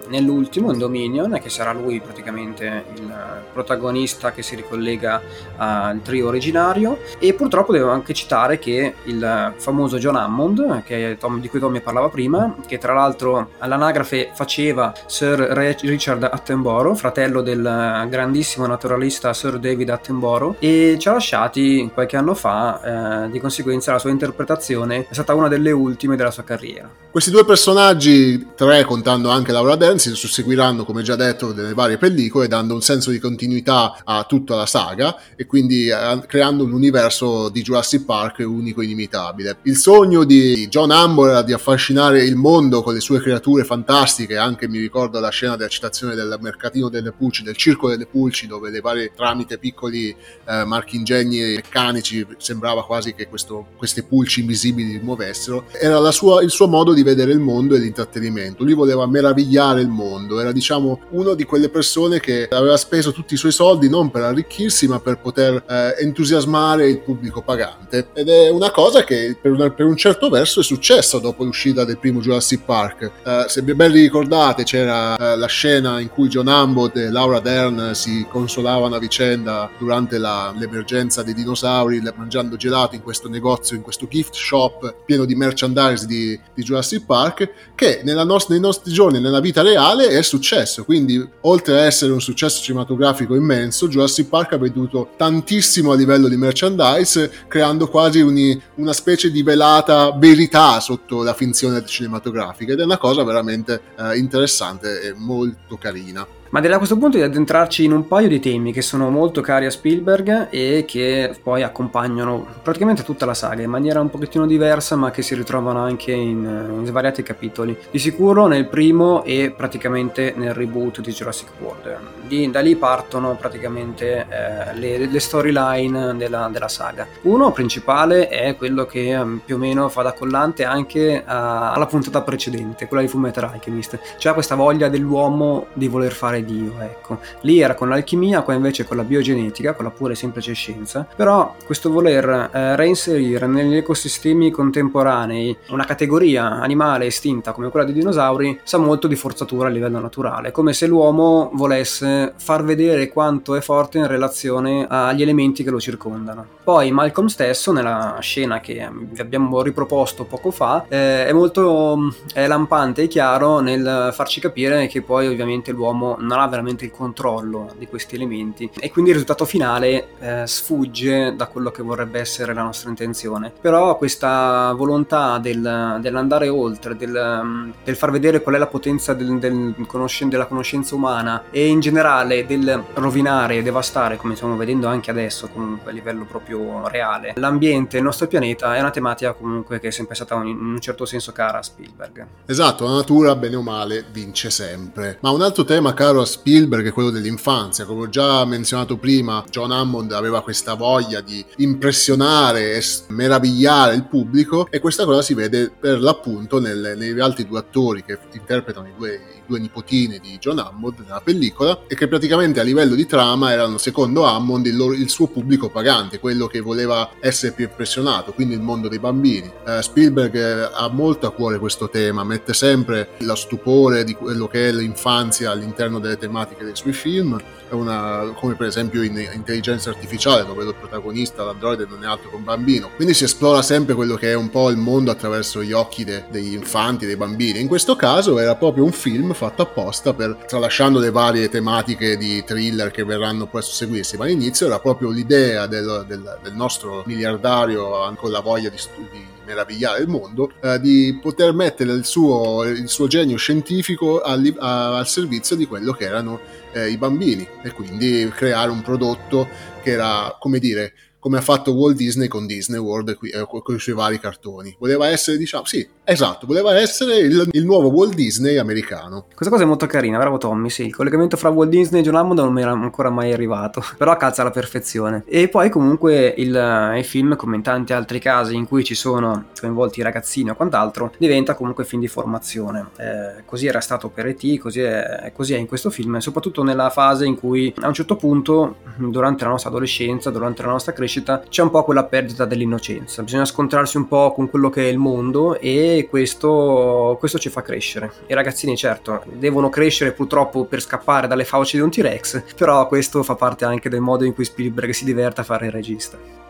nell'ultimo, 0.08 0.72
in 0.72 0.78
Dominion, 0.78 1.38
che 1.38 1.50
sarà 1.50 1.74
lui 1.74 2.00
praticamente 2.00 2.84
il 2.94 3.14
protagonista 3.52 4.32
che 4.32 4.40
si 4.40 4.56
ricollega 4.56 5.20
al 5.56 6.00
trio 6.00 6.28
originario, 6.28 6.98
e 7.18 7.34
purtroppo 7.34 7.72
devo 7.72 7.90
anche 7.90 8.14
citare 8.14 8.58
che 8.58 8.94
il 9.04 9.52
famoso 9.56 9.98
John 9.98 10.16
Hammond, 10.16 10.82
Tom, 11.18 11.40
di 11.40 11.50
cui 11.50 11.60
Tommy 11.60 11.82
parlava 11.82 12.08
prima, 12.08 12.54
che 12.66 12.78
tra 12.78 12.94
l'altro 12.94 13.50
all'anagrafe 13.58 14.30
faceva 14.32 14.94
Sir 15.04 15.40
Richard 15.40 16.04
Richard 16.06 16.22
Attenborough, 16.22 16.96
fratello 16.96 17.42
del 17.42 18.06
grandissimo 18.08 18.64
naturalista 18.64 19.34
Sir 19.34 19.58
David 19.58 19.90
Attenborough, 19.90 20.54
e 20.60 20.96
ci 21.00 21.08
ha 21.08 21.14
lasciati 21.14 21.90
qualche 21.92 22.16
anno 22.16 22.34
fa, 22.34 23.24
eh, 23.24 23.30
di 23.32 23.40
conseguenza 23.40 23.90
la 23.90 23.98
sua 23.98 24.10
interpretazione 24.10 25.08
è 25.08 25.12
stata 25.12 25.34
una 25.34 25.48
delle 25.48 25.72
ultime 25.72 26.14
della 26.14 26.30
sua 26.30 26.44
carriera. 26.44 26.88
Questi 27.10 27.32
due 27.32 27.44
personaggi, 27.44 28.50
tre 28.54 28.84
contando 28.84 29.30
anche 29.30 29.50
Laura 29.50 29.74
Dern, 29.74 29.98
si 29.98 30.14
susseguiranno, 30.14 30.84
come 30.84 31.02
già 31.02 31.16
detto, 31.16 31.52
nelle 31.52 31.74
varie 31.74 31.98
pellicole, 31.98 32.46
dando 32.46 32.74
un 32.74 32.82
senso 32.82 33.10
di 33.10 33.18
continuità 33.18 33.96
a 34.04 34.22
tutta 34.28 34.54
la 34.54 34.66
saga 34.66 35.16
e 35.34 35.44
quindi 35.46 35.88
eh, 35.88 36.22
creando 36.28 36.62
un 36.62 36.72
universo 36.72 37.48
di 37.48 37.62
Jurassic 37.62 38.04
Park 38.04 38.44
unico 38.46 38.80
e 38.80 38.84
inimitabile. 38.84 39.56
Il 39.62 39.76
sogno 39.76 40.22
di 40.22 40.68
John 40.68 40.92
era 40.92 41.42
di 41.42 41.52
affascinare 41.52 42.22
il 42.22 42.36
mondo 42.36 42.82
con 42.82 42.94
le 42.94 43.00
sue 43.00 43.20
creature 43.20 43.64
fantastiche, 43.64 44.36
anche 44.36 44.68
mi 44.68 44.78
ricordo 44.78 45.18
la 45.18 45.30
scena 45.30 45.56
della 45.56 45.68
citazione 45.68 45.94
del 46.04 46.36
mercatino 46.40 46.88
delle 46.88 47.12
pulci, 47.12 47.42
del 47.42 47.56
circo 47.56 47.88
delle 47.88 48.06
pulci, 48.06 48.46
dove 48.46 48.70
le 48.70 48.80
varie 48.80 49.12
tramite 49.14 49.58
piccoli 49.58 50.08
eh, 50.10 50.64
marchingegni 50.64 51.54
meccanici 51.56 52.26
sembrava 52.38 52.84
quasi 52.84 53.14
che 53.14 53.28
questo, 53.28 53.68
queste 53.76 54.02
pulci 54.02 54.40
invisibili 54.40 54.98
muovessero. 55.00 55.66
Era 55.72 56.10
sua, 56.10 56.42
il 56.42 56.50
suo 56.50 56.68
modo 56.68 56.92
di 56.92 57.02
vedere 57.02 57.32
il 57.32 57.38
mondo 57.38 57.74
e 57.74 57.78
l'intrattenimento. 57.78 58.64
Lui 58.64 58.74
voleva 58.74 59.06
meravigliare 59.06 59.80
il 59.80 59.88
mondo, 59.88 60.40
era 60.40 60.52
diciamo 60.52 61.00
uno 61.10 61.34
di 61.34 61.44
quelle 61.44 61.68
persone 61.68 62.20
che 62.20 62.48
aveva 62.50 62.76
speso 62.76 63.12
tutti 63.12 63.34
i 63.34 63.36
suoi 63.36 63.52
soldi 63.52 63.88
non 63.88 64.10
per 64.10 64.22
arricchirsi 64.22 64.86
ma 64.86 65.00
per 65.00 65.18
poter 65.18 65.62
eh, 65.68 65.94
entusiasmare 66.02 66.88
il 66.88 67.00
pubblico 67.00 67.42
pagante 67.42 68.08
ed 68.12 68.28
è 68.28 68.48
una 68.50 68.70
cosa 68.70 69.04
che 69.04 69.36
per 69.40 69.52
un, 69.52 69.72
per 69.74 69.86
un 69.86 69.96
certo 69.96 70.28
verso 70.28 70.60
è 70.60 70.62
successa 70.62 71.18
dopo 71.18 71.44
l'uscita 71.44 71.84
del 71.84 71.98
primo 71.98 72.20
Jurassic 72.20 72.64
Park. 72.64 73.10
Eh, 73.24 73.44
se 73.48 73.62
ben 73.62 73.92
ricordate 73.92 74.64
c'era 74.64 75.16
eh, 75.16 75.36
la 75.36 75.46
scena 75.46 75.85
in 76.00 76.08
cui 76.08 76.28
John 76.28 76.48
Abbott 76.48 76.96
e 76.96 77.10
Laura 77.10 77.40
Dern 77.40 77.94
si 77.94 78.26
consolavano 78.28 78.94
a 78.94 78.98
vicenda 78.98 79.70
durante 79.78 80.18
la, 80.18 80.52
l'emergenza 80.56 81.22
dei 81.22 81.34
dinosauri 81.34 82.02
mangiando 82.16 82.56
gelato 82.56 82.94
in 82.94 83.02
questo 83.02 83.28
negozio, 83.28 83.76
in 83.76 83.82
questo 83.82 84.06
gift 84.08 84.34
shop 84.34 85.02
pieno 85.04 85.24
di 85.24 85.34
merchandise 85.34 86.06
di, 86.06 86.38
di 86.54 86.62
Jurassic 86.62 87.04
Park 87.04 87.50
che 87.74 88.02
nost- 88.04 88.50
nei 88.50 88.60
nostri 88.60 88.92
giorni, 88.92 89.20
nella 89.20 89.40
vita 89.40 89.62
reale 89.62 90.08
è 90.08 90.22
successo. 90.22 90.84
Quindi 90.84 91.26
oltre 91.42 91.80
a 91.80 91.84
essere 91.84 92.12
un 92.12 92.20
successo 92.20 92.62
cinematografico 92.62 93.34
immenso, 93.34 93.88
Jurassic 93.88 94.28
Park 94.28 94.52
ha 94.52 94.58
venduto 94.58 95.10
tantissimo 95.16 95.92
a 95.92 95.94
livello 95.94 96.28
di 96.28 96.36
merchandise 96.36 97.30
creando 97.48 97.88
quasi 97.88 98.20
uni, 98.20 98.60
una 98.76 98.92
specie 98.92 99.30
di 99.30 99.42
velata 99.42 100.12
verità 100.12 100.80
sotto 100.80 101.22
la 101.22 101.34
finzione 101.34 101.84
cinematografica 101.84 102.72
ed 102.72 102.80
è 102.80 102.84
una 102.84 102.98
cosa 102.98 103.22
veramente 103.24 103.80
eh, 103.98 104.16
interessante 104.16 105.02
e 105.02 105.14
molto 105.14 105.75
carina. 105.76 106.26
Ma 106.50 106.60
direi 106.60 106.74
a 106.74 106.78
questo 106.78 106.96
punto 106.96 107.16
di 107.16 107.22
addentrarci 107.22 107.84
in 107.84 107.92
un 107.92 108.06
paio 108.06 108.28
di 108.28 108.38
temi 108.38 108.72
che 108.72 108.82
sono 108.82 109.10
molto 109.10 109.40
cari 109.40 109.66
a 109.66 109.70
Spielberg 109.70 110.48
e 110.50 110.84
che 110.86 111.34
poi 111.42 111.62
accompagnano 111.62 112.46
praticamente 112.62 113.02
tutta 113.02 113.26
la 113.26 113.34
saga 113.34 113.62
in 113.62 113.70
maniera 113.70 114.00
un 114.00 114.10
pochettino 114.10 114.46
diversa 114.46 114.94
ma 114.96 115.10
che 115.10 115.22
si 115.22 115.34
ritrovano 115.34 115.80
anche 115.80 116.12
in, 116.12 116.44
in 116.78 116.86
svariati 116.86 117.22
capitoli. 117.22 117.76
Di 117.90 117.98
sicuro 117.98 118.46
nel 118.46 118.68
primo 118.68 119.24
e 119.24 119.52
praticamente 119.54 120.34
nel 120.36 120.54
reboot 120.54 121.00
di 121.00 121.10
Jurassic 121.10 121.48
World. 121.58 121.98
Di, 122.26 122.50
da 122.50 122.60
lì 122.60 122.76
partono 122.76 123.34
praticamente 123.34 124.26
eh, 124.28 124.74
le, 124.74 125.06
le 125.06 125.20
storyline 125.20 126.16
della, 126.16 126.48
della, 126.52 126.68
saga. 126.68 127.06
Uno 127.22 127.52
principale 127.52 128.28
è 128.28 128.56
quello 128.56 128.86
che 128.86 129.14
um, 129.14 129.40
più 129.44 129.56
o 129.56 129.58
meno 129.58 129.88
fa 129.88 130.02
da 130.02 130.12
collante 130.12 130.64
anche 130.64 131.22
a, 131.24 131.72
alla 131.72 131.86
puntata 131.86 132.22
precedente, 132.22 132.86
quella 132.86 133.02
di 133.02 133.08
Fullmetal 133.08 133.44
Alchemist. 133.44 133.98
Cioè 134.18 134.32
questa 134.32 134.54
voglia 134.54 134.88
dell'uomo 134.88 135.66
di 135.72 135.88
voler 135.88 136.12
fare 136.12 136.35
fare 136.36 136.44
Dio, 136.44 136.72
ecco. 136.80 137.18
Lì 137.40 137.60
era 137.60 137.74
con 137.74 137.88
l'alchimia, 137.88 138.42
qua 138.42 138.54
invece 138.54 138.84
con 138.84 138.96
la 138.96 139.04
biogenetica, 139.04 139.74
con 139.74 139.84
la 139.84 139.90
pura 139.90 140.12
e 140.12 140.16
semplice 140.16 140.52
scienza, 140.52 141.06
però 141.16 141.54
questo 141.64 141.90
voler 141.90 142.50
eh, 142.52 142.76
reinserire 142.76 143.46
negli 143.46 143.76
ecosistemi 143.76 144.50
contemporanei 144.50 145.56
una 145.68 145.84
categoria 145.84 146.60
animale 146.60 147.06
estinta 147.06 147.52
come 147.52 147.70
quella 147.70 147.86
dei 147.86 147.94
dinosauri 147.94 148.60
sa 148.62 148.78
molto 148.78 149.06
di 149.06 149.16
forzatura 149.16 149.68
a 149.68 149.70
livello 149.70 150.00
naturale, 150.00 150.52
come 150.52 150.72
se 150.72 150.86
l'uomo 150.86 151.50
volesse 151.54 152.34
far 152.36 152.64
vedere 152.64 153.08
quanto 153.08 153.54
è 153.54 153.60
forte 153.60 153.98
in 153.98 154.06
relazione 154.06 154.86
agli 154.88 155.22
elementi 155.22 155.62
che 155.62 155.70
lo 155.70 155.80
circondano. 155.80 156.54
Poi 156.62 156.90
Malcolm 156.90 157.28
stesso, 157.28 157.72
nella 157.72 158.18
scena 158.20 158.60
che 158.60 158.88
vi 158.92 159.20
abbiamo 159.20 159.62
riproposto 159.62 160.24
poco 160.24 160.50
fa, 160.50 160.84
eh, 160.88 161.26
è 161.26 161.32
molto 161.32 162.14
è 162.32 162.46
lampante 162.46 163.02
e 163.02 163.08
chiaro 163.08 163.60
nel 163.60 164.10
farci 164.12 164.40
capire 164.40 164.86
che 164.86 165.02
poi 165.02 165.28
ovviamente 165.28 165.70
l'uomo 165.70 166.16
non 166.26 166.40
ha 166.40 166.46
veramente 166.46 166.84
il 166.84 166.90
controllo 166.90 167.72
di 167.78 167.86
questi 167.86 168.16
elementi 168.16 168.70
e 168.78 168.90
quindi 168.90 169.10
il 169.10 169.16
risultato 169.16 169.44
finale 169.44 170.08
eh, 170.18 170.46
sfugge 170.46 171.34
da 171.36 171.46
quello 171.46 171.70
che 171.70 171.82
vorrebbe 171.82 172.20
essere 172.20 172.52
la 172.54 172.62
nostra 172.62 172.90
intenzione. 172.90 173.52
Però 173.60 173.96
questa 173.96 174.72
volontà 174.72 175.38
del, 175.38 175.98
dell'andare 176.00 176.48
oltre, 176.48 176.96
del, 176.96 177.72
del, 177.82 177.96
far 177.96 178.10
vedere 178.10 178.42
qual 178.42 178.56
è 178.56 178.58
la 178.58 178.66
potenza 178.66 179.14
del, 179.14 179.74
conoscen- 179.86 180.28
della 180.28 180.46
conoscenza 180.46 180.94
umana 180.94 181.44
e 181.50 181.66
in 181.66 181.80
generale 181.80 182.46
del 182.46 182.82
rovinare 182.94 183.56
e 183.56 183.62
devastare, 183.62 184.16
come 184.16 184.34
stiamo 184.34 184.56
vedendo 184.56 184.86
anche 184.86 185.10
adesso 185.10 185.48
comunque 185.48 185.90
a 185.90 185.94
livello 185.94 186.24
proprio 186.24 186.88
reale, 186.88 187.32
l'ambiente, 187.36 187.96
il 187.96 188.02
nostro 188.02 188.26
pianeta 188.26 188.74
è 188.74 188.80
una 188.80 188.90
tematica 188.90 189.32
comunque 189.32 189.78
che 189.80 189.88
è 189.88 189.90
sempre 189.90 190.14
stata 190.14 190.34
in 190.36 190.58
un 190.58 190.80
certo 190.80 191.04
senso 191.04 191.32
cara 191.32 191.58
a 191.58 191.62
Spielberg. 191.62 192.26
Esatto, 192.46 192.84
la 192.84 192.94
natura 192.94 193.34
bene 193.36 193.56
o 193.56 193.62
male 193.62 194.04
vince 194.10 194.50
sempre. 194.50 195.18
Ma 195.20 195.30
un 195.30 195.42
altro 195.42 195.64
tema 195.64 195.94
caro 195.94 196.15
caro 196.16 196.22
a 196.22 196.24
Spielberg 196.24 196.86
è 196.86 196.92
quello 196.92 197.10
dell'infanzia. 197.10 197.84
Come 197.84 198.02
ho 198.02 198.08
già 198.08 198.44
menzionato 198.44 198.96
prima, 198.96 199.44
John 199.50 199.70
Hammond 199.70 200.12
aveva 200.12 200.42
questa 200.42 200.74
voglia 200.74 201.20
di 201.20 201.44
impressionare 201.56 202.74
e 202.74 202.82
meravigliare 203.08 203.94
il 203.94 204.04
pubblico 204.04 204.68
e 204.70 204.80
questa 204.80 205.04
cosa 205.04 205.22
si 205.22 205.34
vede 205.34 205.70
per 205.70 206.00
l'appunto 206.00 206.58
nelle, 206.58 206.94
negli 206.94 207.20
altri 207.20 207.46
due 207.46 207.58
attori 207.58 208.02
che 208.02 208.18
interpretano 208.32 208.88
i 208.88 208.92
due, 208.96 209.20
due 209.46 209.58
nipotini 209.58 210.18
di 210.18 210.38
John 210.38 210.58
Hammond 210.58 211.00
nella 211.00 211.20
pellicola 211.22 211.82
e 211.86 211.94
che 211.94 212.08
praticamente 212.08 212.60
a 212.60 212.62
livello 212.62 212.94
di 212.94 213.06
trama 213.06 213.52
erano 213.52 213.78
secondo 213.78 214.24
Hammond 214.24 214.66
il, 214.66 214.76
loro, 214.76 214.94
il 214.94 215.08
suo 215.08 215.28
pubblico 215.28 215.70
pagante, 215.70 216.18
quello 216.18 216.46
che 216.46 216.60
voleva 216.60 217.10
essere 217.20 217.52
più 217.52 217.64
impressionato, 217.64 218.32
quindi 218.32 218.54
il 218.54 218.60
mondo 218.60 218.88
dei 218.88 218.98
bambini. 218.98 219.50
Uh, 219.64 219.80
Spielberg 219.80 220.34
eh, 220.34 220.70
ha 220.72 220.88
molto 220.88 221.26
a 221.26 221.32
cuore 221.32 221.58
questo 221.58 221.88
tema, 221.88 222.24
mette 222.24 222.52
sempre 222.52 223.10
lo 223.18 223.34
stupore 223.34 224.04
di 224.04 224.14
quello 224.14 224.46
che 224.46 224.68
è 224.68 224.72
l'infanzia 224.72 225.50
all'interno 225.50 225.98
delle 225.98 226.16
tematiche 226.16 226.64
dei 226.64 226.76
suoi 226.76 226.92
film, 226.92 227.38
una, 227.70 228.32
come 228.36 228.54
per 228.54 228.68
esempio 228.68 229.02
in 229.02 229.16
Intelligenza 229.32 229.90
Artificiale, 229.90 230.44
dove 230.44 230.64
il 230.64 230.74
protagonista, 230.74 231.42
l'androide, 231.42 231.86
non 231.88 232.04
è 232.04 232.06
altro 232.06 232.30
che 232.30 232.36
un 232.36 232.44
bambino. 232.44 232.90
Quindi 232.94 233.14
si 233.14 233.24
esplora 233.24 233.62
sempre 233.62 233.94
quello 233.94 234.14
che 234.14 234.30
è 234.30 234.34
un 234.34 234.50
po' 234.50 234.70
il 234.70 234.76
mondo 234.76 235.10
attraverso 235.10 235.62
gli 235.62 235.72
occhi 235.72 236.04
de, 236.04 236.24
degli 236.30 236.52
infanti, 236.52 237.06
dei 237.06 237.16
bambini. 237.16 237.60
In 237.60 237.68
questo 237.68 237.96
caso 237.96 238.38
era 238.38 238.54
proprio 238.54 238.84
un 238.84 238.92
film 238.92 239.32
fatto 239.36 239.62
apposta 239.62 240.14
per, 240.14 240.44
tralasciando 240.48 240.98
le 240.98 241.10
varie 241.10 241.48
tematiche 241.48 242.16
di 242.16 242.42
thriller 242.42 242.90
che 242.90 243.04
verranno 243.04 243.46
poi 243.46 243.60
a 243.60 243.64
susseguirsi, 243.64 244.16
ma 244.16 244.24
all'inizio 244.24 244.66
era 244.66 244.80
proprio 244.80 245.10
l'idea 245.10 245.66
del, 245.66 246.04
del, 246.08 246.38
del 246.42 246.54
nostro 246.54 247.02
miliardario, 247.06 248.12
con 248.16 248.30
la 248.30 248.40
voglia 248.40 248.70
di, 248.70 248.78
di 249.12 249.24
meravigliare 249.44 250.00
il 250.00 250.08
mondo, 250.08 250.50
eh, 250.60 250.80
di 250.80 251.18
poter 251.20 251.52
mettere 251.52 251.92
il 251.92 252.04
suo, 252.04 252.64
il 252.64 252.88
suo 252.88 253.06
genio 253.06 253.36
scientifico 253.36 254.20
al, 254.20 254.54
a, 254.58 254.96
al, 254.98 255.06
servizio 255.06 255.54
di 255.54 255.66
quello 255.66 255.92
che 255.92 256.04
erano 256.04 256.40
eh, 256.72 256.88
i 256.90 256.96
bambini 256.96 257.46
e 257.62 257.70
quindi 257.70 258.30
creare 258.34 258.70
un 258.70 258.82
prodotto 258.82 259.48
che 259.82 259.90
era, 259.90 260.36
come 260.40 260.58
dire, 260.58 260.94
come 261.18 261.38
ha 261.38 261.42
fatto 261.42 261.74
Walt 261.74 261.96
Disney 261.96 262.28
con 262.28 262.46
Disney 262.46 262.78
World 262.78 263.18
eh, 263.20 263.46
con 263.46 263.74
i 263.74 263.78
suoi 263.78 263.94
vari 263.94 264.18
cartoni. 264.18 264.76
Voleva 264.78 265.08
essere, 265.08 265.36
diciamo, 265.36 265.64
sì, 265.64 265.86
esatto, 266.06 266.46
voleva 266.46 266.76
essere 266.76 267.16
il, 267.16 267.48
il, 267.50 267.64
nuovo 267.64 267.88
Walt 267.88 268.14
Disney 268.14 268.56
americano. 268.56 269.26
Questa 269.34 269.50
cosa 269.50 269.64
è 269.64 269.66
molto 269.66 269.86
carina, 269.86 270.18
bravo 270.18 270.38
Tommy, 270.38 270.70
sì, 270.70 270.86
il 270.86 270.94
collegamento 270.94 271.36
fra 271.36 271.48
Walt 271.48 271.70
Disney 271.70 272.00
e 272.00 272.04
John 272.04 272.14
Hammond 272.14 272.38
non 272.38 272.52
mi 272.52 272.62
era 272.62 272.70
ancora 272.70 273.10
mai 273.10 273.32
arrivato, 273.32 273.82
però 273.98 274.16
calza 274.16 274.42
alla 274.42 274.52
perfezione. 274.52 275.24
E 275.26 275.48
poi 275.48 275.68
comunque 275.68 276.32
il, 276.36 276.94
il, 276.96 277.04
film, 277.04 277.34
come 277.36 277.56
in 277.56 277.62
tanti 277.62 277.92
altri 277.92 278.20
casi 278.20 278.54
in 278.54 278.66
cui 278.66 278.84
ci 278.84 278.94
sono 278.94 279.46
coinvolti 279.58 280.00
ragazzini 280.02 280.50
o 280.50 280.54
quant'altro, 280.54 281.12
diventa 281.18 281.54
comunque 281.54 281.84
film 281.84 282.00
di 282.00 282.08
formazione. 282.08 282.90
Eh, 282.96 283.44
così 283.44 283.66
era 283.66 283.80
stato 283.80 284.08
per 284.08 284.26
E.T., 284.26 284.58
così 284.58 284.80
è, 284.80 285.32
così 285.34 285.54
è 285.54 285.58
in 285.58 285.66
questo 285.66 285.90
film, 285.90 286.18
soprattutto 286.18 286.62
nella 286.62 286.90
fase 286.90 287.26
in 287.26 287.36
cui 287.36 287.74
a 287.80 287.88
un 287.88 287.94
certo 287.94 288.16
punto, 288.16 288.76
durante 288.96 289.44
la 289.44 289.50
nostra 289.50 289.70
adolescenza, 289.70 290.30
durante 290.30 290.62
la 290.62 290.68
nostra 290.68 290.92
crescita 290.92 291.42
c'è 291.48 291.62
un 291.62 291.70
po' 291.70 291.82
quella 291.84 292.04
perdita 292.04 292.44
dell'innocenza, 292.44 293.22
bisogna 293.22 293.44
scontrarsi 293.44 293.96
un 293.96 294.06
po' 294.06 294.32
con 294.32 294.48
quello 294.48 294.70
che 294.70 294.84
è 294.84 294.90
il 294.90 294.98
mondo 294.98 295.58
e 295.58 295.95
questo, 296.04 297.16
questo 297.18 297.38
ci 297.38 297.48
fa 297.48 297.62
crescere. 297.62 298.12
I 298.26 298.34
ragazzini 298.34 298.76
certo 298.76 299.22
devono 299.32 299.68
crescere 299.68 300.12
purtroppo 300.12 300.64
per 300.64 300.80
scappare 300.80 301.26
dalle 301.26 301.44
fauci 301.44 301.76
di 301.76 301.82
un 301.82 301.90
T-Rex, 301.90 302.54
però 302.54 302.86
questo 302.86 303.22
fa 303.22 303.34
parte 303.34 303.64
anche 303.64 303.88
del 303.88 304.00
modo 304.00 304.24
in 304.24 304.34
cui 304.34 304.44
Spielberg 304.44 304.90
si 304.90 305.04
diverte 305.04 305.40
a 305.40 305.44
fare 305.44 305.66
il 305.66 305.72
regista. 305.72 306.45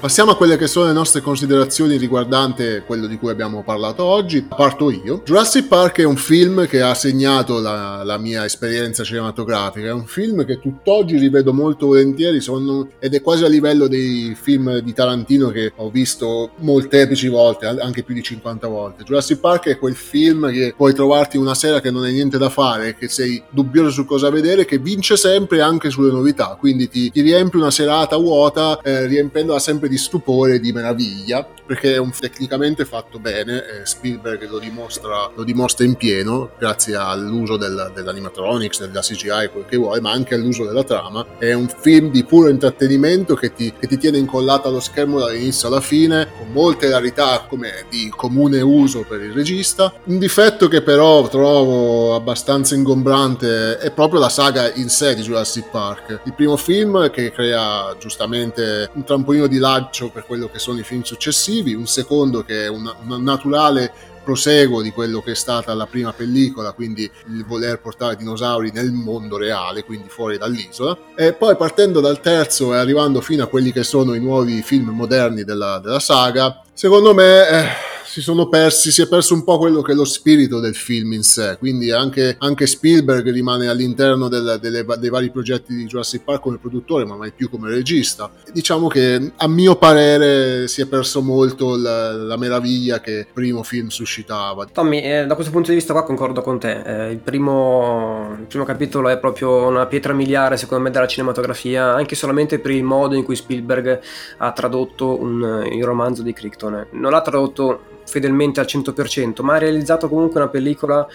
Passiamo 0.00 0.30
a 0.30 0.36
quelle 0.36 0.56
che 0.56 0.68
sono 0.68 0.86
le 0.86 0.92
nostre 0.92 1.20
considerazioni 1.20 1.96
riguardante 1.96 2.84
quello 2.86 3.08
di 3.08 3.18
cui 3.18 3.30
abbiamo 3.30 3.64
parlato 3.64 4.04
oggi. 4.04 4.42
Parto 4.42 4.92
io. 4.92 5.22
Jurassic 5.24 5.66
Park 5.66 5.98
è 5.98 6.04
un 6.04 6.14
film 6.14 6.68
che 6.68 6.80
ha 6.80 6.94
segnato 6.94 7.58
la, 7.58 8.04
la 8.04 8.16
mia 8.16 8.44
esperienza 8.44 9.02
cinematografica, 9.02 9.88
è 9.88 9.92
un 9.92 10.06
film 10.06 10.44
che 10.44 10.60
tutt'oggi 10.60 11.18
rivedo 11.18 11.52
molto 11.52 11.86
volentieri 11.86 12.40
sono, 12.40 12.88
ed 13.00 13.14
è 13.14 13.20
quasi 13.20 13.42
a 13.42 13.48
livello 13.48 13.88
dei 13.88 14.36
film 14.40 14.78
di 14.78 14.92
Tarantino 14.92 15.48
che 15.48 15.72
ho 15.74 15.90
visto 15.90 16.52
molteplici 16.58 17.26
volte, 17.26 17.66
anche 17.66 18.04
più 18.04 18.14
di 18.14 18.22
50 18.22 18.68
volte. 18.68 19.02
Jurassic 19.02 19.40
Park 19.40 19.66
è 19.66 19.78
quel 19.78 19.96
film 19.96 20.48
che 20.52 20.74
puoi 20.76 20.94
trovarti 20.94 21.38
una 21.38 21.56
sera 21.56 21.80
che 21.80 21.90
non 21.90 22.04
hai 22.04 22.12
niente 22.12 22.38
da 22.38 22.50
fare, 22.50 22.94
che 22.94 23.08
sei 23.08 23.42
dubbioso 23.50 23.90
su 23.90 24.04
cosa 24.04 24.30
vedere, 24.30 24.64
che 24.64 24.78
vince 24.78 25.16
sempre 25.16 25.60
anche 25.60 25.90
sulle 25.90 26.12
novità, 26.12 26.56
quindi 26.56 26.88
ti, 26.88 27.10
ti 27.10 27.20
riempie 27.20 27.58
una 27.58 27.72
serata 27.72 28.16
vuota 28.16 28.80
eh, 28.80 29.06
riempendola 29.06 29.58
sempre 29.58 29.86
di 29.88 29.98
stupore 29.98 30.54
e 30.54 30.60
di 30.60 30.72
meraviglia, 30.72 31.46
perché 31.66 31.94
è 31.94 31.98
un, 31.98 32.10
tecnicamente 32.18 32.84
fatto 32.84 33.18
bene, 33.18 33.56
eh, 33.58 33.86
Spielberg 33.86 34.48
lo 34.48 34.58
dimostra, 34.58 35.30
lo 35.34 35.44
dimostra, 35.44 35.84
in 35.84 35.96
pieno 35.96 36.50
grazie 36.58 36.96
all'uso 36.96 37.56
del, 37.56 37.92
dell'animatronics, 37.94 38.86
della 38.86 39.00
CGI, 39.00 39.50
quel 39.52 39.64
che 39.68 39.76
vuoi, 39.76 40.00
ma 40.00 40.10
anche 40.10 40.34
all'uso 40.34 40.64
della 40.64 40.84
trama. 40.84 41.24
È 41.38 41.52
un 41.52 41.68
film 41.68 42.10
di 42.10 42.24
puro 42.24 42.48
intrattenimento 42.48 43.34
che 43.34 43.52
ti, 43.52 43.72
che 43.78 43.86
ti 43.86 43.98
tiene 43.98 44.18
incollato 44.18 44.68
allo 44.68 44.80
schermo 44.80 45.18
dall'inizio 45.18 45.68
alla 45.68 45.80
fine, 45.80 46.28
con 46.38 46.50
molte 46.52 46.88
rarità 46.88 47.44
come 47.48 47.84
di 47.90 48.12
comune 48.14 48.60
uso 48.60 49.04
per 49.06 49.20
il 49.20 49.32
regista. 49.32 49.92
Un 50.04 50.18
difetto 50.18 50.68
che 50.68 50.82
però 50.82 51.28
trovo 51.28 52.14
abbastanza 52.14 52.74
ingombrante 52.74 53.78
è 53.78 53.90
proprio 53.90 54.20
la 54.20 54.28
saga 54.28 54.72
in 54.74 54.88
sé 54.88 55.14
di 55.14 55.22
Jurassic 55.22 55.70
Park. 55.70 56.20
Il 56.24 56.34
primo 56.34 56.56
film 56.56 57.10
che 57.10 57.30
crea 57.32 57.94
giustamente 57.98 58.90
un 58.94 59.04
trampolino 59.04 59.46
di 59.46 59.58
lancio 59.78 60.10
per 60.10 60.26
quello 60.26 60.48
che 60.50 60.58
sono 60.58 60.78
i 60.80 60.82
film 60.82 61.02
successivi, 61.02 61.74
un 61.74 61.86
secondo 61.86 62.42
che 62.42 62.64
è 62.64 62.68
un, 62.68 62.92
un 63.06 63.22
naturale 63.22 63.92
proseguo 64.24 64.82
di 64.82 64.90
quello 64.90 65.22
che 65.22 65.30
è 65.30 65.34
stata 65.34 65.72
la 65.72 65.86
prima 65.86 66.12
pellicola, 66.12 66.72
quindi 66.72 67.10
il 67.28 67.46
voler 67.46 67.80
portare 67.80 68.16
dinosauri 68.16 68.70
nel 68.72 68.92
mondo 68.92 69.38
reale, 69.38 69.84
quindi 69.84 70.08
fuori 70.10 70.36
dall'isola. 70.36 70.98
E 71.16 71.32
poi 71.32 71.56
partendo 71.56 72.00
dal 72.00 72.20
terzo 72.20 72.74
e 72.74 72.76
arrivando 72.76 73.22
fino 73.22 73.44
a 73.44 73.46
quelli 73.46 73.72
che 73.72 73.84
sono 73.84 74.12
i 74.12 74.20
nuovi 74.20 74.60
film 74.62 74.90
moderni 74.90 75.44
della, 75.44 75.78
della 75.78 76.00
saga, 76.00 76.62
secondo 76.74 77.14
me... 77.14 77.48
Eh, 77.48 77.96
si 78.18 78.24
sono 78.24 78.48
persi, 78.48 78.90
si 78.90 79.00
è 79.00 79.06
perso 79.06 79.34
un 79.34 79.44
po' 79.44 79.58
quello 79.58 79.80
che 79.80 79.92
è 79.92 79.94
lo 79.94 80.04
spirito 80.04 80.58
del 80.58 80.74
film 80.74 81.12
in 81.12 81.22
sé, 81.22 81.56
quindi 81.56 81.92
anche, 81.92 82.34
anche 82.40 82.66
Spielberg 82.66 83.30
rimane 83.30 83.68
all'interno 83.68 84.28
del, 84.28 84.58
delle, 84.60 84.84
dei 84.98 85.08
vari 85.08 85.30
progetti 85.30 85.72
di 85.72 85.86
Jurassic 85.86 86.24
Park 86.24 86.40
come 86.40 86.58
produttore, 86.58 87.04
ma 87.04 87.14
mai 87.14 87.30
più 87.30 87.48
come 87.48 87.70
regista. 87.70 88.28
Diciamo 88.52 88.88
che 88.88 89.32
a 89.36 89.46
mio 89.46 89.76
parere 89.76 90.66
si 90.66 90.80
è 90.80 90.86
perso 90.86 91.22
molto 91.22 91.76
la, 91.76 92.12
la 92.12 92.36
meraviglia 92.36 93.00
che 93.00 93.12
il 93.12 93.26
primo 93.32 93.62
film 93.62 93.86
suscitava. 93.86 94.66
Tommy, 94.66 95.00
eh, 95.00 95.24
da 95.24 95.34
questo 95.34 95.52
punto 95.52 95.68
di 95.68 95.76
vista 95.76 95.92
qua 95.92 96.02
concordo 96.02 96.42
con 96.42 96.58
te, 96.58 96.82
eh, 96.82 97.12
il, 97.12 97.18
primo, 97.18 98.34
il 98.36 98.46
primo 98.46 98.64
capitolo 98.64 99.08
è 99.10 99.18
proprio 99.18 99.66
una 99.66 99.86
pietra 99.86 100.12
miliare 100.12 100.56
secondo 100.56 100.82
me 100.82 100.90
della 100.90 101.06
cinematografia, 101.06 101.94
anche 101.94 102.16
solamente 102.16 102.58
per 102.58 102.72
il 102.72 102.82
modo 102.82 103.14
in 103.14 103.22
cui 103.22 103.36
Spielberg 103.36 104.00
ha 104.38 104.50
tradotto 104.50 105.20
un, 105.20 105.64
il 105.70 105.84
romanzo 105.84 106.22
di 106.22 106.32
Crichton. 106.32 106.88
Non 106.90 107.12
l'ha 107.12 107.22
tradotto 107.22 107.96
fedelmente 108.08 108.60
al 108.60 108.66
100%, 108.66 109.42
ma 109.42 109.54
ha 109.54 109.58
realizzato 109.58 110.08
comunque 110.08 110.40
una 110.40 110.48
pellicola 110.48 111.06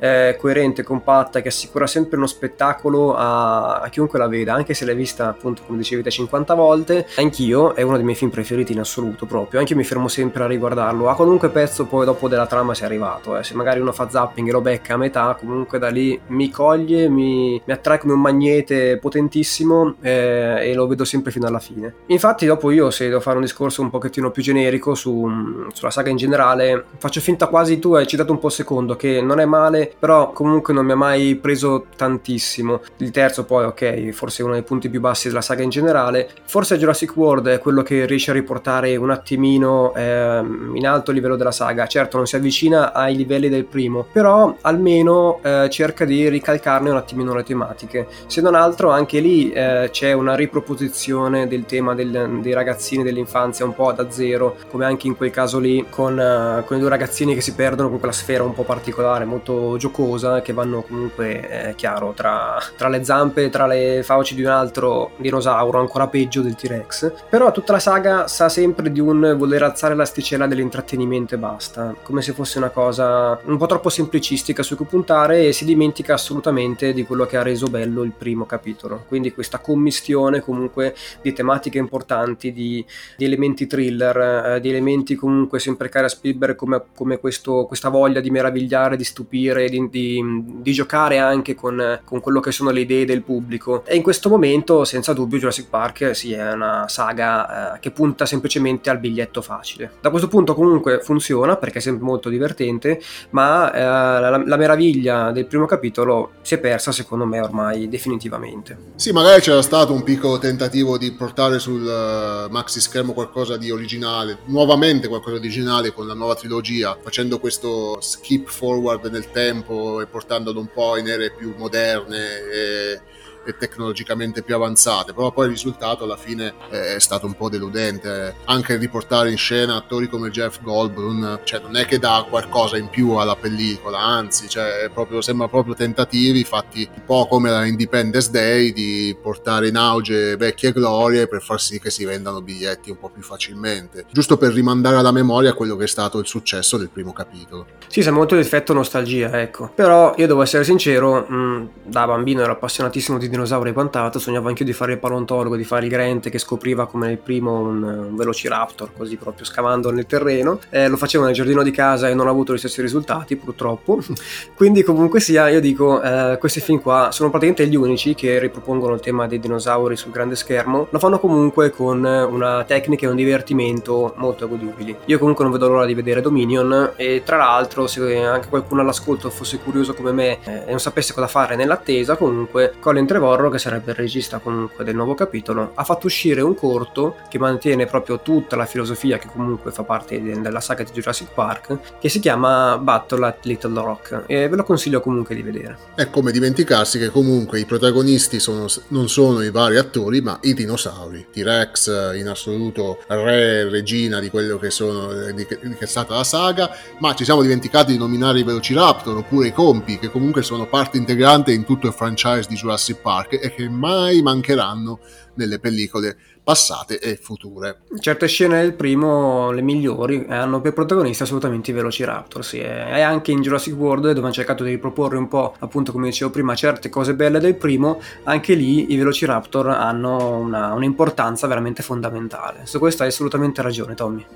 eh, 0.00 0.36
coerente, 0.38 0.82
compatta, 0.82 1.40
che 1.40 1.48
assicura 1.48 1.86
sempre 1.86 2.16
uno 2.16 2.26
spettacolo 2.26 3.14
a, 3.14 3.80
a, 3.80 3.88
chiunque 3.90 4.18
la 4.18 4.26
veda, 4.26 4.54
anche 4.54 4.74
se 4.74 4.84
l'hai 4.84 4.96
vista 4.96 5.28
appunto 5.28 5.62
come 5.66 5.78
dicevete 5.78 6.10
50 6.10 6.54
volte. 6.54 7.06
Anch'io, 7.16 7.74
è 7.74 7.82
uno 7.82 7.96
dei 7.96 8.04
miei 8.04 8.16
film 8.16 8.30
preferiti 8.30 8.72
in 8.72 8.80
assoluto 8.80 9.26
proprio, 9.26 9.60
anche 9.60 9.72
io 9.72 9.78
mi 9.78 9.84
fermo 9.84 10.08
sempre 10.08 10.42
a 10.42 10.46
riguardarlo, 10.46 11.08
a 11.08 11.14
qualunque 11.14 11.50
pezzo 11.50 11.84
poi 11.84 12.04
dopo 12.06 12.28
della 12.28 12.46
trama 12.46 12.74
sia 12.74 12.86
arrivato, 12.86 13.36
eh. 13.36 13.44
se 13.44 13.54
magari 13.54 13.80
uno 13.80 13.92
fa 13.92 14.08
zapping 14.08 14.48
e 14.48 14.52
lo 14.52 14.60
becca 14.60 14.94
a 14.94 14.96
metà, 14.96 15.36
comunque 15.38 15.78
da 15.78 15.88
lì 15.88 16.18
mi 16.28 16.50
coglie, 16.50 17.08
mi, 17.08 17.60
mi 17.62 17.72
attrae 17.72 17.98
come 17.98 18.14
un 18.14 18.20
magnete 18.20 18.96
potentissimo 18.96 19.96
eh, 20.00 20.70
e 20.70 20.74
lo 20.74 20.86
vedo 20.86 21.04
sempre 21.04 21.30
fino 21.30 21.46
alla 21.46 21.58
fine. 21.58 21.94
Infatti 22.06 22.46
dopo 22.46 22.70
io 22.70 22.90
se 22.90 23.08
devo 23.08 23.20
fare 23.20 23.36
un 23.36 23.42
discorso 23.42 23.82
un 23.82 23.90
pochettino 23.90 24.30
più 24.30 24.42
generico 24.42 24.94
su, 24.94 25.28
sulla 25.72 25.90
saga 25.90 26.08
in 26.10 26.16
generale, 26.16 26.84
faccio 26.96 27.20
finta 27.20 27.48
quasi 27.48 27.78
tu 27.78 27.94
hai 27.94 28.06
citato 28.06 28.32
un 28.32 28.38
po' 28.38 28.48
secondo, 28.48 28.96
che 28.96 29.20
non 29.20 29.40
è 29.40 29.44
male 29.44 29.89
però 29.98 30.32
comunque 30.32 30.74
non 30.74 30.84
mi 30.84 30.92
ha 30.92 30.96
mai 30.96 31.36
preso 31.36 31.86
tantissimo. 31.96 32.80
Il 32.98 33.10
terzo 33.10 33.44
poi, 33.44 33.64
ok, 33.64 34.10
forse 34.10 34.42
uno 34.42 34.52
dei 34.52 34.62
punti 34.62 34.88
più 34.88 35.00
bassi 35.00 35.28
della 35.28 35.40
saga 35.40 35.62
in 35.62 35.70
generale. 35.70 36.28
Forse 36.44 36.78
Jurassic 36.78 37.16
World 37.16 37.48
è 37.48 37.58
quello 37.58 37.82
che 37.82 38.06
riesce 38.06 38.30
a 38.30 38.34
riportare 38.34 38.96
un 38.96 39.10
attimino 39.10 39.94
eh, 39.94 40.38
in 40.74 40.86
alto 40.86 41.10
il 41.10 41.16
livello 41.16 41.36
della 41.36 41.52
saga. 41.52 41.86
Certo, 41.86 42.16
non 42.16 42.26
si 42.26 42.36
avvicina 42.36 42.92
ai 42.92 43.16
livelli 43.16 43.48
del 43.48 43.64
primo, 43.64 44.06
però 44.10 44.56
almeno 44.62 45.40
eh, 45.42 45.68
cerca 45.70 46.04
di 46.04 46.28
ricalcarne 46.28 46.90
un 46.90 46.96
attimino 46.96 47.34
le 47.34 47.42
tematiche. 47.42 48.06
Se 48.26 48.40
non 48.40 48.54
altro, 48.54 48.90
anche 48.90 49.20
lì 49.20 49.50
eh, 49.52 49.88
c'è 49.90 50.12
una 50.12 50.34
riproposizione 50.34 51.48
del 51.48 51.64
tema 51.66 51.94
del, 51.94 52.38
dei 52.40 52.52
ragazzini 52.52 53.02
dell'infanzia 53.02 53.64
un 53.64 53.74
po' 53.74 53.92
da 53.92 54.10
zero, 54.10 54.56
come 54.70 54.84
anche 54.84 55.06
in 55.06 55.16
quel 55.16 55.30
caso 55.30 55.58
lì 55.58 55.86
con, 55.88 56.18
uh, 56.18 56.64
con 56.64 56.76
i 56.76 56.80
due 56.80 56.88
ragazzini 56.88 57.34
che 57.34 57.40
si 57.40 57.54
perdono 57.54 57.88
con 57.88 57.98
quella 57.98 58.12
sfera 58.12 58.42
un 58.42 58.54
po' 58.54 58.62
particolare, 58.62 59.24
molto 59.24 59.76
giocosa 59.80 60.42
che 60.42 60.52
vanno 60.52 60.82
comunque, 60.82 61.70
eh, 61.70 61.74
chiaro, 61.74 62.12
tra, 62.14 62.62
tra, 62.76 62.88
le 62.88 63.02
zampe, 63.02 63.48
tra 63.48 63.66
le 63.66 64.02
fauci 64.04 64.34
di 64.34 64.42
un 64.42 64.50
altro 64.50 65.12
dinosauro, 65.16 65.80
ancora 65.80 66.06
peggio 66.06 66.42
del 66.42 66.54
T-Rex. 66.54 67.12
Però 67.28 67.50
tutta 67.50 67.72
la 67.72 67.78
saga 67.78 68.28
sa 68.28 68.50
sempre 68.50 68.92
di 68.92 69.00
un 69.00 69.34
voler 69.36 69.62
alzare 69.62 69.94
l'asticella 69.94 70.46
dell'intrattenimento 70.46 71.34
e 71.34 71.38
basta, 71.38 71.94
come 72.02 72.20
se 72.20 72.32
fosse 72.32 72.58
una 72.58 72.68
cosa 72.68 73.40
un 73.44 73.56
po' 73.56 73.66
troppo 73.66 73.88
semplicistica 73.88 74.62
su 74.62 74.76
cui 74.76 74.84
puntare 74.84 75.46
e 75.46 75.52
si 75.52 75.64
dimentica 75.64 76.14
assolutamente 76.14 76.92
di 76.92 77.04
quello 77.04 77.24
che 77.24 77.38
ha 77.38 77.42
reso 77.42 77.66
bello 77.68 78.02
il 78.02 78.12
primo 78.12 78.44
capitolo. 78.44 79.04
Quindi 79.08 79.32
questa 79.32 79.58
commistione 79.58 80.40
comunque 80.40 80.94
di 81.22 81.32
tematiche 81.32 81.78
importanti, 81.78 82.52
di, 82.52 82.84
di 83.16 83.24
elementi 83.24 83.66
thriller, 83.66 84.56
eh, 84.56 84.60
di 84.60 84.68
elementi 84.68 85.14
comunque 85.14 85.58
sempre 85.58 85.88
cari 85.88 86.04
a 86.04 86.08
Spielberg 86.08 86.54
come, 86.54 86.82
come 86.94 87.18
questo, 87.18 87.64
questa 87.64 87.88
voglia 87.88 88.20
di 88.20 88.30
meravigliare, 88.30 88.96
di 88.96 89.04
stupire, 89.04 89.68
di, 89.70 89.88
di, 89.88 90.22
di 90.60 90.72
giocare 90.72 91.18
anche 91.18 91.54
con, 91.54 92.00
con, 92.04 92.20
quello 92.20 92.40
che 92.40 92.52
sono 92.52 92.70
le 92.70 92.80
idee 92.80 93.06
del 93.06 93.22
pubblico. 93.22 93.84
E 93.86 93.96
in 93.96 94.02
questo 94.02 94.28
momento, 94.28 94.84
senza 94.84 95.12
dubbio, 95.14 95.38
Jurassic 95.38 95.68
Park 95.68 96.14
sì, 96.14 96.32
è 96.32 96.52
una 96.52 96.86
saga 96.88 97.74
eh, 97.74 97.80
che 97.80 97.90
punta 97.90 98.26
semplicemente 98.26 98.90
al 98.90 98.98
biglietto 98.98 99.40
facile. 99.40 99.92
Da 100.00 100.10
questo 100.10 100.28
punto 100.28 100.54
comunque 100.54 101.00
funziona 101.02 101.56
perché 101.56 101.78
è 101.78 101.80
sempre 101.80 102.04
molto 102.04 102.28
divertente, 102.28 103.00
ma 103.30 103.72
eh, 103.72 103.80
la, 103.80 104.42
la, 104.44 104.56
meraviglia 104.56 105.30
del 105.30 105.46
primo 105.46 105.66
capitolo 105.66 106.32
si 106.42 106.54
è 106.54 106.58
persa 106.58 106.92
secondo 106.92 107.24
me 107.24 107.40
ormai 107.40 107.88
definitivamente. 107.88 108.76
Sì, 108.96 109.12
magari 109.12 109.40
c'era 109.40 109.62
stato 109.62 109.92
un 109.92 110.02
piccolo 110.02 110.38
tentativo 110.38 110.98
di 110.98 111.12
portare 111.12 111.58
sul 111.58 111.82
uh, 111.82 112.50
maxi 112.50 112.80
schermo 112.80 113.12
qualcosa 113.12 113.56
di 113.56 113.70
originale, 113.70 114.38
nuovamente 114.46 115.08
qualcosa 115.08 115.38
di 115.38 115.46
originale 115.46 115.92
con 115.92 116.06
la 116.06 116.14
nuova 116.14 116.34
trilogia, 116.34 116.96
facendo 117.00 117.38
questo 117.38 117.98
skip 118.00 118.48
forward 118.48 119.06
nel 119.06 119.30
tempo 119.30 119.59
tempo 119.60 120.00
e 120.00 120.06
portandolo 120.06 120.60
un 120.60 120.68
po' 120.72 120.96
in 120.96 121.08
ere 121.08 121.30
più 121.30 121.54
moderne 121.56 122.18
e 122.50 123.00
e 123.50 123.56
tecnologicamente 123.56 124.42
più 124.42 124.54
avanzate, 124.54 125.12
però 125.12 125.30
poi 125.30 125.46
il 125.46 125.50
risultato 125.52 126.04
alla 126.04 126.16
fine 126.16 126.54
è 126.70 126.98
stato 126.98 127.26
un 127.26 127.34
po' 127.34 127.48
deludente. 127.48 128.36
Anche 128.46 128.76
riportare 128.76 129.30
in 129.30 129.36
scena 129.36 129.76
attori 129.76 130.08
come 130.08 130.30
Jeff 130.30 130.60
Goldblum, 130.62 131.40
cioè 131.44 131.60
non 131.60 131.76
è 131.76 131.84
che 131.86 131.98
dà 131.98 132.24
qualcosa 132.28 132.76
in 132.76 132.88
più 132.88 133.12
alla 133.12 133.36
pellicola, 133.36 133.98
anzi, 133.98 134.48
cioè, 134.48 134.90
proprio, 134.92 135.20
sembra 135.20 135.48
proprio 135.48 135.74
tentativi 135.74 136.44
fatti 136.44 136.88
un 136.92 137.04
po' 137.04 137.26
come 137.26 137.50
la 137.50 137.64
Independence 137.64 138.30
Day 138.30 138.72
di 138.72 139.16
portare 139.20 139.68
in 139.68 139.76
auge 139.76 140.36
vecchie 140.36 140.72
glorie 140.72 141.26
per 141.26 141.42
far 141.42 141.60
sì 141.60 141.80
che 141.80 141.90
si 141.90 142.04
vendano 142.04 142.40
biglietti 142.40 142.90
un 142.90 142.98
po' 142.98 143.08
più 143.08 143.22
facilmente, 143.22 144.06
giusto 144.10 144.36
per 144.36 144.52
rimandare 144.52 144.96
alla 144.96 145.12
memoria 145.12 145.54
quello 145.54 145.76
che 145.76 145.84
è 145.84 145.88
stato 145.88 146.18
il 146.18 146.26
successo 146.26 146.76
del 146.76 146.90
primo 146.90 147.12
capitolo. 147.12 147.66
Sì, 147.88 148.02
sa 148.02 148.10
molto 148.10 148.34
l'effetto 148.34 148.72
nostalgia, 148.72 149.40
ecco. 149.40 149.70
Però 149.74 150.14
io 150.16 150.26
devo 150.26 150.42
essere 150.42 150.64
sincero, 150.64 151.26
mh, 151.26 151.70
da 151.84 152.06
bambino 152.06 152.42
ero 152.42 152.52
appassionatissimo 152.52 153.18
di 153.18 153.28
dinosauri 153.40 153.70
e 153.70 153.72
quant'altro, 153.72 154.20
sognavo 154.20 154.48
anche 154.48 154.64
di 154.64 154.72
fare 154.72 154.92
il 154.92 154.98
paleontologo, 154.98 155.56
di 155.56 155.64
fare 155.64 155.84
il 155.84 155.90
Grant 155.90 156.28
che 156.28 156.38
scopriva 156.38 156.86
come 156.86 157.06
nel 157.06 157.18
primo 157.18 157.60
un, 157.60 157.82
un 157.82 158.16
velociraptor, 158.16 158.90
così 158.96 159.16
proprio 159.16 159.44
scavando 159.44 159.90
nel 159.90 160.06
terreno. 160.06 160.58
Eh, 160.68 160.88
lo 160.88 160.96
facevo 160.96 161.24
nel 161.24 161.34
giardino 161.34 161.62
di 161.62 161.70
casa 161.70 162.08
e 162.08 162.14
non 162.14 162.26
ho 162.26 162.30
avuto 162.30 162.52
gli 162.54 162.58
stessi 162.58 162.82
risultati, 162.82 163.36
purtroppo. 163.36 164.00
Quindi 164.54 164.82
comunque 164.82 165.20
sia, 165.20 165.48
io 165.48 165.60
dico, 165.60 166.02
eh, 166.02 166.36
questi 166.38 166.60
film 166.60 166.80
qua 166.80 167.08
sono 167.12 167.30
praticamente 167.30 167.66
gli 167.66 167.76
unici 167.76 168.14
che 168.14 168.38
ripropongono 168.38 168.94
il 168.94 169.00
tema 169.00 169.26
dei 169.26 169.40
dinosauri 169.40 169.96
sul 169.96 170.12
grande 170.12 170.36
schermo. 170.36 170.88
Lo 170.90 170.98
fanno 170.98 171.18
comunque 171.18 171.70
con 171.70 172.04
una 172.04 172.64
tecnica 172.64 173.06
e 173.06 173.08
un 173.08 173.16
divertimento 173.16 174.14
molto 174.16 174.48
godibili. 174.48 174.94
Io 175.06 175.18
comunque 175.18 175.44
non 175.44 175.52
vedo 175.52 175.68
l'ora 175.68 175.86
di 175.86 175.94
vedere 175.94 176.20
Dominion 176.20 176.92
e 176.96 177.22
tra 177.24 177.36
l'altro 177.36 177.86
se 177.86 178.16
anche 178.16 178.48
qualcuno 178.48 178.82
all'ascolto 178.82 179.30
fosse 179.30 179.58
curioso 179.58 179.94
come 179.94 180.12
me 180.12 180.38
eh, 180.44 180.64
e 180.66 180.70
non 180.70 180.80
sapesse 180.80 181.14
cosa 181.14 181.26
fare 181.26 181.56
nell'attesa, 181.56 182.16
comunque 182.16 182.74
Colin 182.78 183.06
Trevorrow 183.06 183.19
Trevorrow, 183.20 183.50
che 183.50 183.58
sarebbe 183.58 183.90
il 183.90 183.98
regista 183.98 184.38
comunque 184.38 184.82
del 184.82 184.94
nuovo 184.94 185.12
capitolo, 185.14 185.72
ha 185.74 185.84
fatto 185.84 186.06
uscire 186.06 186.40
un 186.40 186.54
corto 186.54 187.16
che 187.28 187.38
mantiene 187.38 187.84
proprio 187.84 188.20
tutta 188.20 188.56
la 188.56 188.64
filosofia 188.64 189.18
che 189.18 189.28
comunque 189.30 189.72
fa 189.72 189.82
parte 189.82 190.22
della 190.22 190.60
saga 190.60 190.84
di 190.84 190.90
Jurassic 190.90 191.28
Park, 191.34 191.98
che 192.00 192.08
si 192.08 192.18
chiama 192.18 192.78
Battle 192.78 193.26
at 193.26 193.44
Little 193.44 193.82
Rock 193.82 194.24
e 194.26 194.48
ve 194.48 194.56
lo 194.56 194.64
consiglio 194.64 195.02
comunque 195.02 195.34
di 195.34 195.42
vedere. 195.42 195.76
È 195.94 196.08
come 196.08 196.32
dimenticarsi 196.32 196.98
che 196.98 197.10
comunque 197.10 197.60
i 197.60 197.66
protagonisti 197.66 198.40
sono, 198.40 198.66
non 198.88 199.10
sono 199.10 199.42
i 199.42 199.50
vari 199.50 199.76
attori, 199.76 200.22
ma 200.22 200.38
i 200.40 200.54
dinosauri. 200.54 201.26
T-Rex 201.30 202.14
in 202.14 202.26
assoluto 202.26 203.00
re, 203.06 203.68
regina 203.68 204.18
di 204.18 204.30
quello 204.30 204.58
che, 204.58 204.70
sono, 204.70 205.12
di 205.32 205.44
che, 205.44 205.58
che 205.58 205.76
è 205.78 205.86
stata 205.86 206.14
la 206.14 206.24
saga, 206.24 206.70
ma 207.00 207.14
ci 207.14 207.24
siamo 207.24 207.42
dimenticati 207.42 207.92
di 207.92 207.98
nominare 207.98 208.38
i 208.38 208.44
Velociraptor 208.44 209.18
oppure 209.18 209.48
i 209.48 209.52
Compi, 209.52 209.98
che 209.98 210.10
comunque 210.10 210.42
sono 210.42 210.66
parte 210.66 210.96
integrante 210.96 211.52
in 211.52 211.64
tutto 211.66 211.86
il 211.86 211.92
franchise 211.92 212.46
di 212.48 212.54
Jurassic 212.54 212.96
Park 212.96 213.09
e 213.40 213.54
che 213.54 213.68
mai 213.68 214.22
mancheranno 214.22 215.00
nelle 215.34 215.58
pellicole 215.58 216.16
passate 216.42 216.98
e 216.98 217.16
future. 217.16 217.82
Certe 218.00 218.26
scene 218.26 218.60
del 218.60 218.74
primo, 218.74 219.50
le 219.50 219.62
migliori, 219.62 220.26
hanno 220.28 220.60
per 220.60 220.72
protagonisti 220.72 221.22
assolutamente 221.22 221.70
i 221.70 221.74
Velociraptor, 221.74 222.44
sì, 222.44 222.58
e 222.58 223.00
anche 223.00 223.30
in 223.30 223.40
Jurassic 223.40 223.74
World 223.74 224.08
dove 224.08 224.20
hanno 224.20 224.32
cercato 224.32 224.64
di 224.64 224.70
riproporre 224.70 225.16
un 225.16 225.28
po', 225.28 225.54
appunto 225.58 225.92
come 225.92 226.08
dicevo 226.08 226.30
prima, 226.30 226.54
certe 226.54 226.88
cose 226.88 227.14
belle 227.14 227.38
del 227.38 227.56
primo, 227.56 228.00
anche 228.24 228.54
lì 228.54 228.92
i 228.92 228.96
Velociraptor 228.96 229.68
hanno 229.68 230.38
una, 230.38 230.72
un'importanza 230.72 231.46
veramente 231.46 231.82
fondamentale. 231.82 232.62
Su 232.64 232.78
questo 232.78 233.02
hai 233.02 233.10
assolutamente 233.10 233.62
ragione, 233.62 233.94
Tommy. 233.94 234.26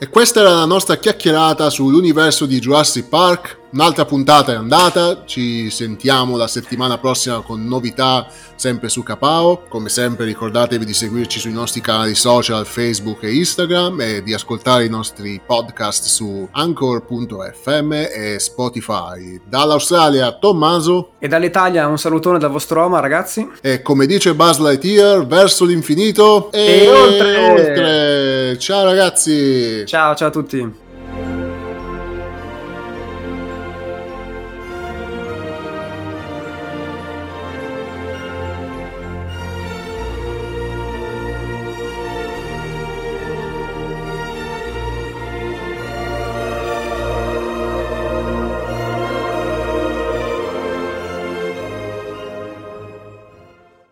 E 0.00 0.08
questa 0.08 0.40
era 0.40 0.50
la 0.50 0.64
nostra 0.64 0.96
chiacchierata 0.96 1.68
sull'universo 1.70 2.46
di 2.46 2.60
Jurassic 2.60 3.08
Park. 3.08 3.57
Un'altra 3.70 4.06
puntata 4.06 4.52
è 4.52 4.54
andata, 4.54 5.24
ci 5.26 5.68
sentiamo 5.68 6.38
la 6.38 6.46
settimana 6.46 6.96
prossima 6.96 7.42
con 7.42 7.66
novità 7.66 8.26
sempre 8.54 8.88
su 8.88 9.02
Capao. 9.02 9.64
Come 9.68 9.90
sempre 9.90 10.24
ricordatevi 10.24 10.86
di 10.86 10.94
seguirci 10.94 11.38
sui 11.38 11.52
nostri 11.52 11.82
canali 11.82 12.14
social 12.14 12.64
Facebook 12.64 13.24
e 13.24 13.34
Instagram 13.34 14.00
e 14.00 14.22
di 14.22 14.32
ascoltare 14.32 14.86
i 14.86 14.88
nostri 14.88 15.38
podcast 15.44 16.06
su 16.06 16.48
anchor.fm 16.50 17.92
e 17.92 18.36
Spotify. 18.38 19.38
Dall'Australia 19.46 20.32
Tommaso 20.32 21.10
e 21.18 21.28
dall'Italia 21.28 21.86
un 21.88 21.98
salutone 21.98 22.38
dal 22.38 22.50
vostro 22.50 22.82
Oma 22.82 23.00
ragazzi. 23.00 23.46
E 23.60 23.82
come 23.82 24.06
dice 24.06 24.34
Buzz 24.34 24.60
Lightyear, 24.60 25.26
verso 25.26 25.66
l'infinito 25.66 26.50
e, 26.52 26.84
e 26.84 26.88
oltre. 26.88 27.50
oltre. 27.50 28.58
Ciao 28.58 28.84
ragazzi. 28.84 29.84
Ciao 29.84 30.14
ciao 30.14 30.28
a 30.28 30.30
tutti. 30.30 30.86